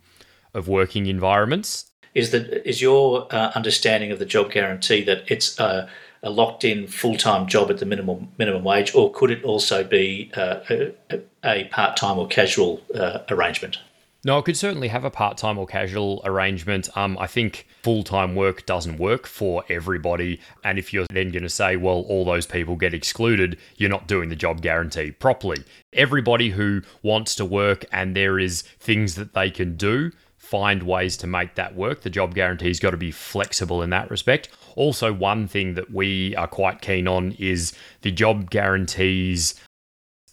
[0.52, 1.90] of working environments.
[2.14, 5.88] Is that is your uh, understanding of the job guarantee that it's a,
[6.24, 10.60] a locked-in full-time job at the minimum minimum wage, or could it also be uh,
[10.68, 13.78] a, a- a part-time or casual uh, arrangement?
[14.22, 16.94] No, I could certainly have a part time or casual arrangement.
[16.94, 20.40] Um, I think full time work doesn't work for everybody.
[20.62, 24.06] And if you're then going to say, well, all those people get excluded, you're not
[24.06, 25.64] doing the job guarantee properly.
[25.94, 31.16] Everybody who wants to work and there is things that they can do, find ways
[31.18, 32.02] to make that work.
[32.02, 34.50] The job guarantee's got to be flexible in that respect.
[34.76, 39.54] Also, one thing that we are quite keen on is the job guarantees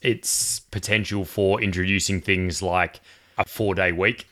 [0.02, 3.00] its potential for introducing things like
[3.38, 4.28] a four day week.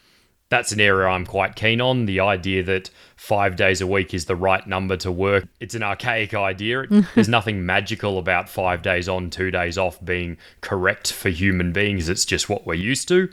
[0.49, 2.05] That's an area I'm quite keen on.
[2.05, 5.47] The idea that five days a week is the right number to work.
[5.59, 6.85] It's an archaic idea.
[7.15, 12.09] There's nothing magical about five days on, two days off being correct for human beings.
[12.09, 13.29] It's just what we're used to.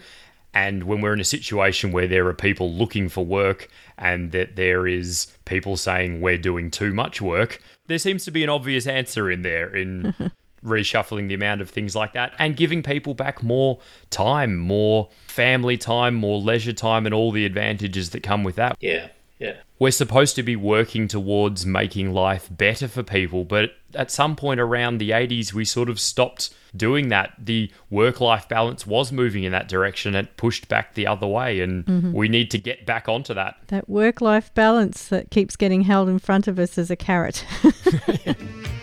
[0.55, 4.57] And when we're in a situation where there are people looking for work and that
[4.57, 8.87] there is people saying we're doing too much work, there seems to be an obvious
[8.87, 10.15] answer in there in
[10.65, 15.77] reshuffling the amount of things like that and giving people back more time, more family
[15.77, 18.77] time, more leisure time, and all the advantages that come with that.
[18.81, 19.09] Yeah,
[19.39, 19.57] yeah.
[19.79, 24.61] We're supposed to be working towards making life better for people, but at some point
[24.61, 27.33] around the 80s, we sort of stopped doing that.
[27.39, 31.61] The work life balance was moving in that direction and pushed back the other way,
[31.61, 32.13] and mm-hmm.
[32.13, 33.57] we need to get back onto that.
[33.67, 37.45] That work life balance that keeps getting held in front of us as a carrot.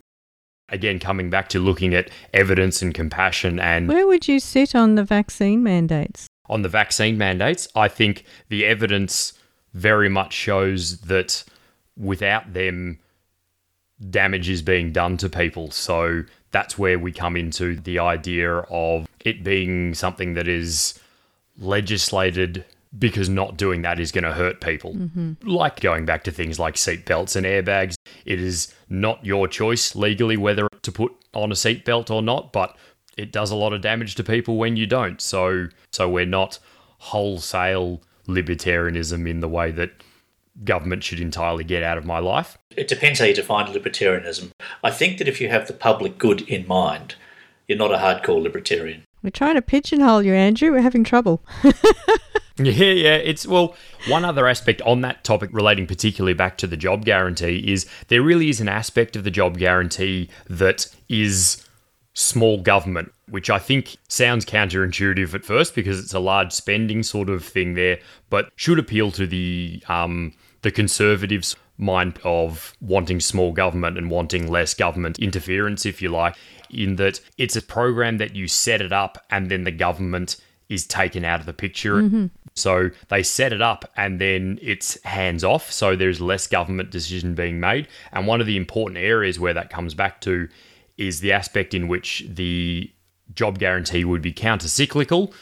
[0.70, 4.96] Again, coming back to looking at evidence and compassion and Where would you sit on
[4.96, 6.28] the vaccine mandates?
[6.52, 9.34] on the vaccine mandates, I think the evidence
[9.74, 11.46] very much shows that
[11.98, 13.00] without them,
[14.10, 15.72] damage is being done to people.
[15.72, 21.00] So that's where we come into the idea of it being something that is
[21.58, 22.66] legislated
[22.98, 24.94] because not doing that is going to hurt people.
[24.94, 25.48] Mm-hmm.
[25.48, 27.96] Like going back to things like seatbelts and airbags,
[28.26, 32.76] it is not your choice legally whether to put on a seatbelt or not, but
[33.18, 35.22] it does a lot of damage to people when you don't.
[35.22, 36.60] So so we're not
[36.98, 39.92] wholesale libertarianism in the way that
[40.64, 42.58] government should entirely get out of my life.
[42.76, 44.52] It depends how you define libertarianism.
[44.84, 47.16] I think that if you have the public good in mind,
[47.68, 49.04] you're not a hardcore libertarian.
[49.24, 50.72] We're trying to pigeonhole you, Andrew.
[50.72, 51.44] We're having trouble.
[52.58, 53.16] Yeah, yeah.
[53.16, 53.76] It's well,
[54.08, 58.22] one other aspect on that topic relating particularly back to the job guarantee is there
[58.22, 61.66] really is an aspect of the job guarantee that is
[62.14, 67.30] small government, which I think sounds counterintuitive at first because it's a large spending sort
[67.30, 68.00] of thing there,
[68.30, 74.50] but should appeal to the um, the conservatives' mind of wanting small government and wanting
[74.50, 76.36] less government interference, if you like,
[76.70, 80.38] in that it's a program that you set it up and then the government
[80.70, 81.96] is taken out of the picture.
[81.96, 82.28] Mm-hmm.
[82.54, 85.72] So they set it up and then it's hands off.
[85.72, 87.88] So there's less government decision being made.
[88.12, 90.48] And one of the important areas where that comes back to
[90.98, 92.92] is the aspect in which the
[93.34, 95.34] job guarantee would be counter cyclical,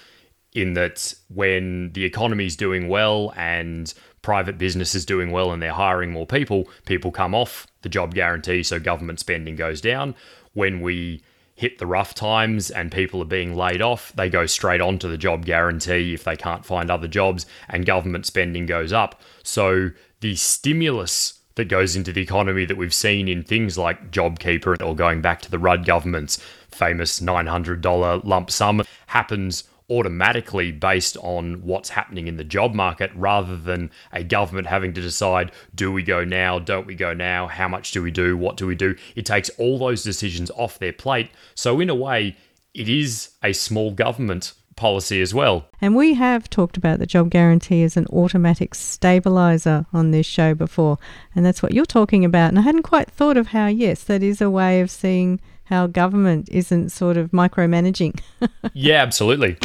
[0.53, 5.61] in that when the economy is doing well and private business is doing well and
[5.61, 10.15] they're hiring more people, people come off the job guarantee, so government spending goes down.
[10.53, 11.24] When we
[11.55, 15.17] hit the rough times and people are being laid off, they go straight onto the
[15.17, 19.22] job guarantee if they can't find other jobs and government spending goes up.
[19.43, 19.89] So
[20.22, 24.95] the stimulus that goes into the economy that we've seen in things like JobKeeper or
[24.95, 26.38] going back to the Rudd government's
[26.72, 33.58] famous $900 lump sum happens automatically based on what's happening in the job market rather
[33.58, 37.68] than a government having to decide do we go now, don't we go now, how
[37.68, 38.96] much do we do, what do we do.
[39.16, 41.32] It takes all those decisions off their plate.
[41.56, 42.36] So, in a way,
[42.74, 45.66] it is a small government policy as well.
[45.82, 50.56] And we have talked about the job guarantee as an automatic stabilizer on this show
[50.56, 50.98] before.
[51.36, 52.50] And that's what you're talking about.
[52.50, 55.88] And I hadn't quite thought of how, yes, that is a way of seeing how
[55.88, 58.20] government isn't sort of micromanaging.
[58.74, 59.57] Yeah, absolutely.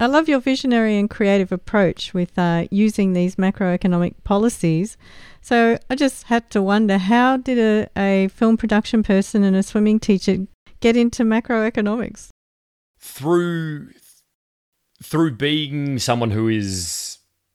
[0.00, 4.96] I love your visionary and creative approach with uh, using these macroeconomic policies.
[5.40, 9.62] So I just had to wonder how did a, a film production person and a
[9.62, 10.46] swimming teacher
[10.80, 12.28] get into macroeconomics?
[12.98, 13.88] through
[15.02, 17.07] through being someone who is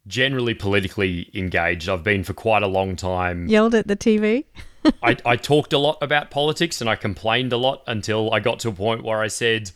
[0.07, 3.47] generally politically engaged, I've been for quite a long time.
[3.47, 4.45] Yelled at the TV?
[5.01, 8.59] I, I talked a lot about politics and I complained a lot until I got
[8.59, 9.71] to a point where I said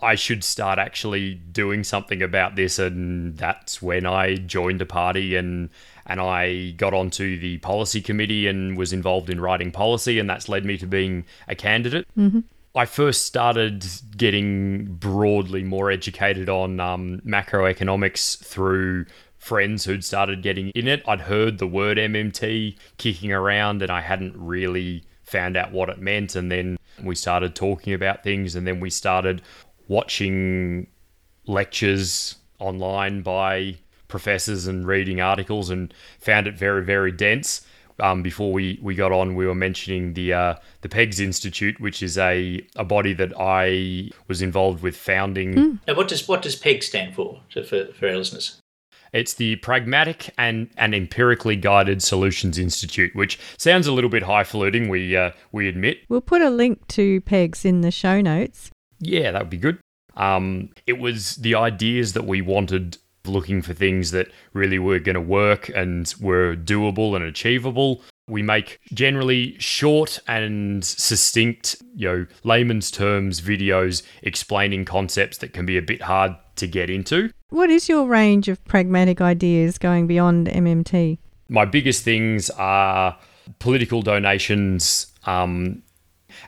[0.00, 5.36] I should start actually doing something about this, and that's when I joined a party
[5.36, 5.70] and
[6.04, 10.48] and I got onto the policy committee and was involved in writing policy, and that's
[10.48, 12.06] led me to being a candidate.
[12.74, 13.86] I first started
[14.18, 19.06] getting broadly more educated on um, macroeconomics through
[19.46, 21.04] friends who'd started getting in it.
[21.06, 26.00] I'd heard the word MMT kicking around and I hadn't really found out what it
[26.00, 26.34] meant.
[26.34, 29.42] And then we started talking about things and then we started
[29.86, 30.88] watching
[31.46, 33.76] lectures online by
[34.08, 37.64] professors and reading articles and found it very, very dense.
[38.00, 42.02] Um, before we, we got on, we were mentioning the uh, the PEGS Institute, which
[42.02, 45.80] is a, a body that I was involved with founding.
[45.88, 48.60] Now, what does what does PEG stand for, so for, for our listeners?
[49.12, 54.88] It's the Pragmatic and, and Empirically Guided Solutions Institute, which sounds a little bit highfalutin.
[54.88, 55.98] We uh, we admit.
[56.08, 58.70] We'll put a link to PEGS in the show notes.
[58.98, 59.78] Yeah, that would be good.
[60.16, 62.96] Um, it was the ideas that we wanted,
[63.26, 68.02] looking for things that really were going to work and were doable and achievable.
[68.28, 75.66] We make generally short and succinct, you know, layman's terms videos explaining concepts that can
[75.66, 77.30] be a bit hard to get into.
[77.50, 81.18] What is your range of pragmatic ideas going beyond MMT?
[81.48, 83.18] my biggest things are
[83.58, 85.82] political donations um,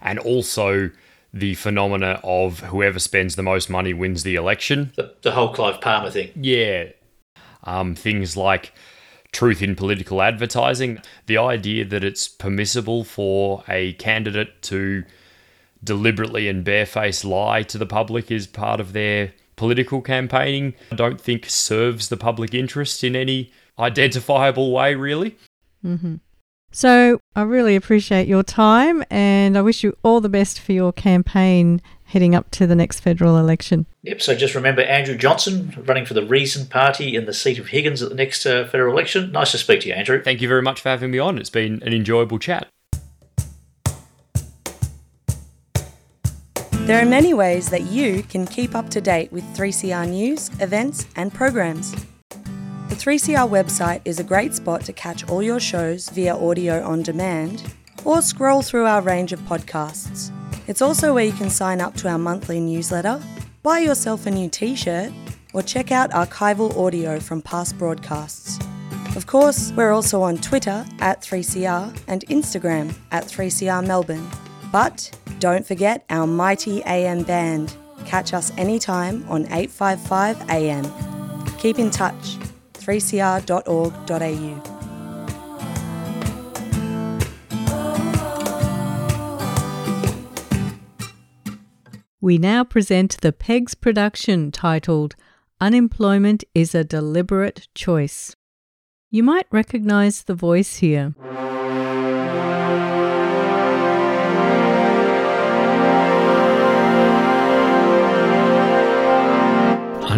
[0.01, 0.91] and also
[1.33, 4.93] the phenomena of whoever spends the most money wins the election.
[4.97, 6.31] The, the whole Clive Palmer thing.
[6.35, 6.87] Yeah.
[7.65, 8.73] Um, things like
[9.31, 15.05] truth in political advertising, the idea that it's permissible for a candidate to
[15.85, 20.73] deliberately and barefaced lie to the public is part of their political campaigning.
[20.91, 25.37] I don't think serves the public interest in any identifiable way, really.
[25.85, 26.17] Mm-hmm.
[26.71, 30.93] So I really appreciate your time and I wish you all the best for your
[30.93, 33.87] campaign heading up to the next federal election.
[34.03, 34.23] Yep.
[34.23, 38.03] So just remember Andrew Johnson running for the Reason Party in the seat of Higgins
[38.03, 39.33] at the next uh, federal election.
[39.33, 40.23] Nice to speak to you, Andrew.
[40.23, 41.39] Thank you very much for having me on.
[41.39, 42.69] It's been an enjoyable chat.
[46.89, 51.07] There are many ways that you can keep up to date with 3CR news, events,
[51.17, 51.93] and programs.
[52.31, 57.03] The 3CR website is a great spot to catch all your shows via audio on
[57.03, 57.75] demand
[58.07, 60.33] or scroll through our range of podcasts.
[60.67, 63.23] It's also where you can sign up to our monthly newsletter,
[63.63, 65.13] buy yourself a new t shirt,
[65.53, 68.59] or check out archival audio from past broadcasts.
[69.15, 74.27] Of course, we're also on Twitter at 3CR and Instagram at 3CR Melbourne.
[74.71, 77.75] But don't forget our mighty AM band.
[78.05, 80.85] Catch us anytime on 855 AM.
[81.59, 82.37] Keep in touch.
[82.75, 84.75] 3cr.org.au.
[92.21, 95.15] We now present the PEGS production titled
[95.61, 98.35] Unemployment is a Deliberate Choice.
[99.11, 101.15] You might recognize the voice here.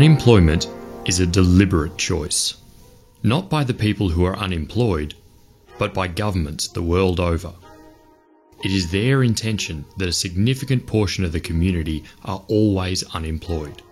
[0.00, 0.66] Unemployment
[1.04, 2.54] is a deliberate choice,
[3.22, 5.12] not by the people who are unemployed,
[5.78, 7.52] but by governments the world over.
[8.64, 13.82] It is their intention that a significant portion of the community are always unemployed,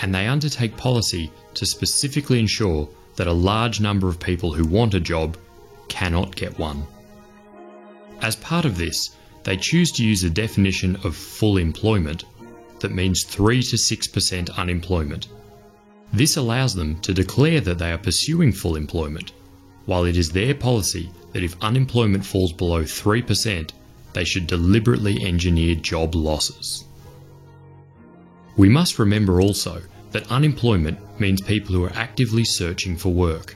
[0.00, 4.94] and they undertake policy to specifically ensure that a large number of people who want
[4.94, 5.36] a job
[5.86, 6.84] cannot get one.
[8.20, 9.10] As part of this,
[9.44, 12.24] they choose to use a definition of full employment
[12.80, 15.28] that means 3 to 6% unemployment.
[16.12, 19.32] This allows them to declare that they are pursuing full employment,
[19.86, 23.70] while it is their policy that if unemployment falls below 3%,
[24.12, 26.84] they should deliberately engineer job losses.
[28.56, 33.54] We must remember also that unemployment means people who are actively searching for work.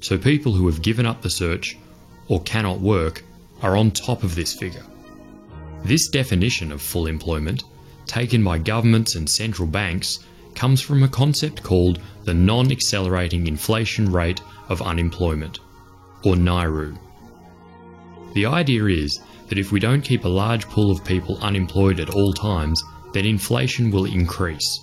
[0.00, 1.76] So people who have given up the search
[2.28, 3.24] or cannot work
[3.62, 4.84] are on top of this figure.
[5.84, 7.64] This definition of full employment,
[8.08, 10.18] taken by governments and central banks,
[10.54, 15.60] comes from a concept called the non accelerating inflation rate of unemployment,
[16.24, 16.98] or NAIRU.
[18.34, 22.10] The idea is that if we don't keep a large pool of people unemployed at
[22.10, 22.82] all times,
[23.12, 24.80] then inflation will increase.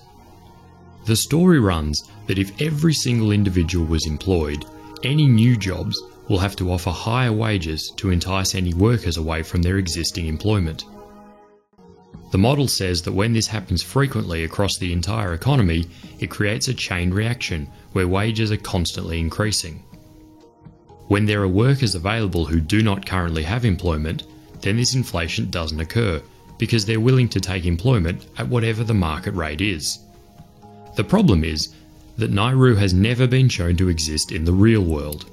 [1.06, 4.66] The story runs that if every single individual was employed,
[5.04, 5.96] any new jobs
[6.28, 10.86] will have to offer higher wages to entice any workers away from their existing employment.
[12.32, 15.86] The model says that when this happens frequently across the entire economy,
[16.20, 19.84] it creates a chain reaction where wages are constantly increasing.
[21.08, 24.24] When there are workers available who do not currently have employment,
[24.62, 26.22] then this inflation doesn't occur
[26.58, 30.00] because they're willing to take employment at whatever the market rate is.
[30.96, 31.76] The problem is
[32.18, 35.30] that NAIRU has never been shown to exist in the real world.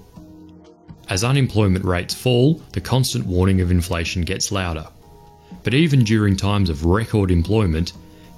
[1.08, 4.86] As unemployment rates fall, the constant warning of inflation gets louder.
[5.62, 7.92] But even during times of record employment,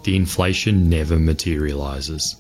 [0.05, 2.37] the inflation never materialises.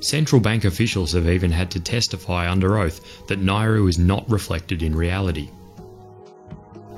[0.00, 4.82] Central bank officials have even had to testify under oath that NAIRU is not reflected
[4.82, 5.48] in reality.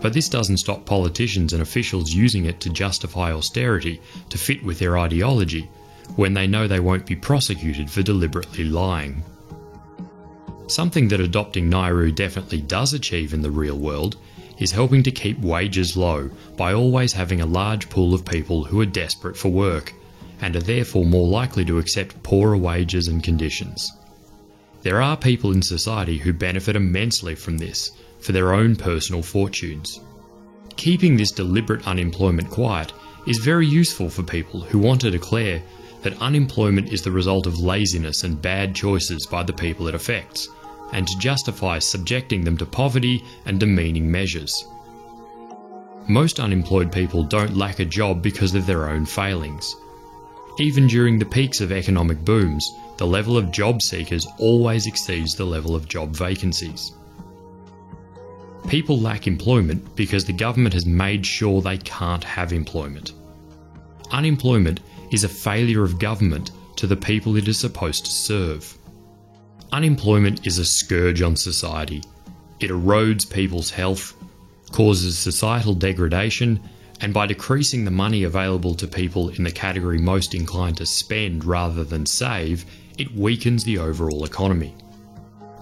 [0.01, 4.01] But this doesn't stop politicians and officials using it to justify austerity
[4.31, 5.69] to fit with their ideology
[6.17, 9.23] when they know they won't be prosecuted for deliberately lying.
[10.67, 14.17] Something that adopting NAIRU definitely does achieve in the real world
[14.59, 18.81] is helping to keep wages low by always having a large pool of people who
[18.81, 19.93] are desperate for work
[20.41, 23.91] and are therefore more likely to accept poorer wages and conditions.
[24.83, 27.91] There are people in society who benefit immensely from this
[28.21, 30.01] for their own personal fortunes.
[30.77, 32.93] Keeping this deliberate unemployment quiet
[33.27, 35.63] is very useful for people who want to declare
[36.03, 40.49] that unemployment is the result of laziness and bad choices by the people it affects,
[40.95, 44.67] and to justify subjecting them to poverty and demeaning measures.
[46.09, 49.75] Most unemployed people don't lack a job because of their own failings.
[50.59, 55.45] Even during the peaks of economic booms, the level of job seekers always exceeds the
[55.45, 56.93] level of job vacancies.
[58.69, 63.13] People lack employment because the government has made sure they can't have employment.
[64.13, 64.81] Unemployment
[65.11, 68.79] is a failure of government to the people it is supposed to serve.
[69.75, 72.01] Unemployment is a scourge on society.
[72.61, 74.15] It erodes people's health,
[74.71, 76.61] causes societal degradation,
[77.01, 81.45] and by decreasing the money available to people in the category most inclined to spend
[81.45, 82.65] rather than save,
[82.99, 84.77] it weakens the overall economy.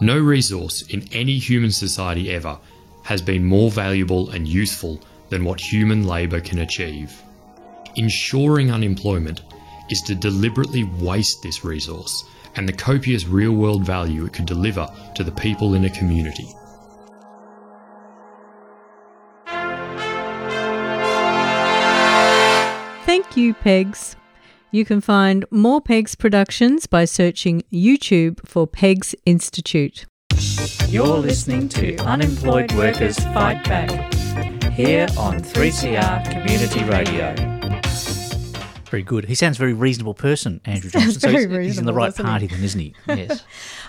[0.03, 2.59] No resource in any human society ever
[3.05, 5.01] has been more valuable and useful
[5.31, 7.11] than what human labour can achieve.
[7.97, 9.41] Ensuring unemployment
[9.89, 12.25] is to deliberately waste this resource
[12.57, 16.49] and the copious real world value it could deliver to the people in a community.
[23.05, 24.17] Thank you, Pegs.
[24.71, 30.07] You can find more Pegs productions by searching YouTube for Pegs Institute.
[30.89, 34.15] You're listening to Unemployed Workers Fight Back
[34.73, 37.52] here on 3CR Community Radio.
[38.93, 39.25] Very good.
[39.25, 41.19] He sounds a very reasonable person, Andrew Johnson.
[41.19, 42.31] so he's, he's in the right doesn't he?
[42.31, 42.95] party then, isn't he?
[43.09, 43.43] Yes.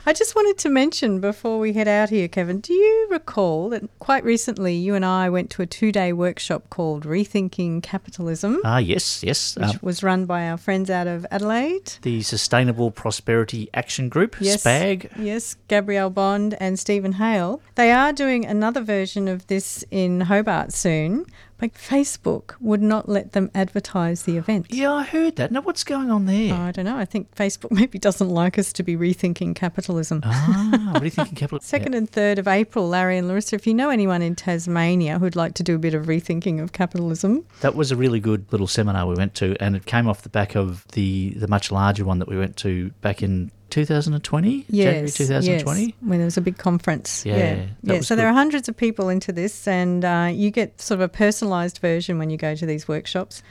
[0.06, 3.84] I just wanted to mention before we head out here, Kevin, do you recall that
[4.00, 8.78] quite recently you and I went to a two day workshop called Rethinking Capitalism, Ah,
[8.78, 9.58] yes, yes.
[9.58, 11.94] which Um, was run by our friends out of Adelaide?
[12.04, 14.62] the Sustainable Prosperity Action Group, Yes.
[14.64, 15.10] SPAG.
[15.20, 17.62] Yes, Gabrielle Bond and Steven Hail.
[17.76, 21.26] They are doing another version of this in Hobart soon,
[21.64, 24.68] but Facebook would not let them advertise the event.
[24.70, 25.50] Yeah, I heard that.
[25.50, 26.54] Now, what's going on there?
[26.54, 26.98] I don't know.
[26.98, 30.22] I think Facebook maybe doesn't like us to be rethinking capitalism.
[30.26, 31.60] ah, what do you think in capital?
[31.62, 35.38] Second and third of April, Larry and Larissa, if you know anyone in Tasmania who'd
[35.38, 38.68] like to do a bit of rethinking of capitalism, That was a really good little
[38.68, 42.04] seminar we went to, and it came off the back of the, the much larger
[42.04, 45.82] one that we went to back in 2020, January yes, 2020.
[45.82, 47.26] yes, when there was a big conference.
[47.26, 47.66] Yeah, yeah.
[47.82, 48.02] yeah.
[48.02, 51.10] So there are hundreds of people into this, and uh, you get sort of a
[51.10, 53.42] personalised version when you go to these workshops.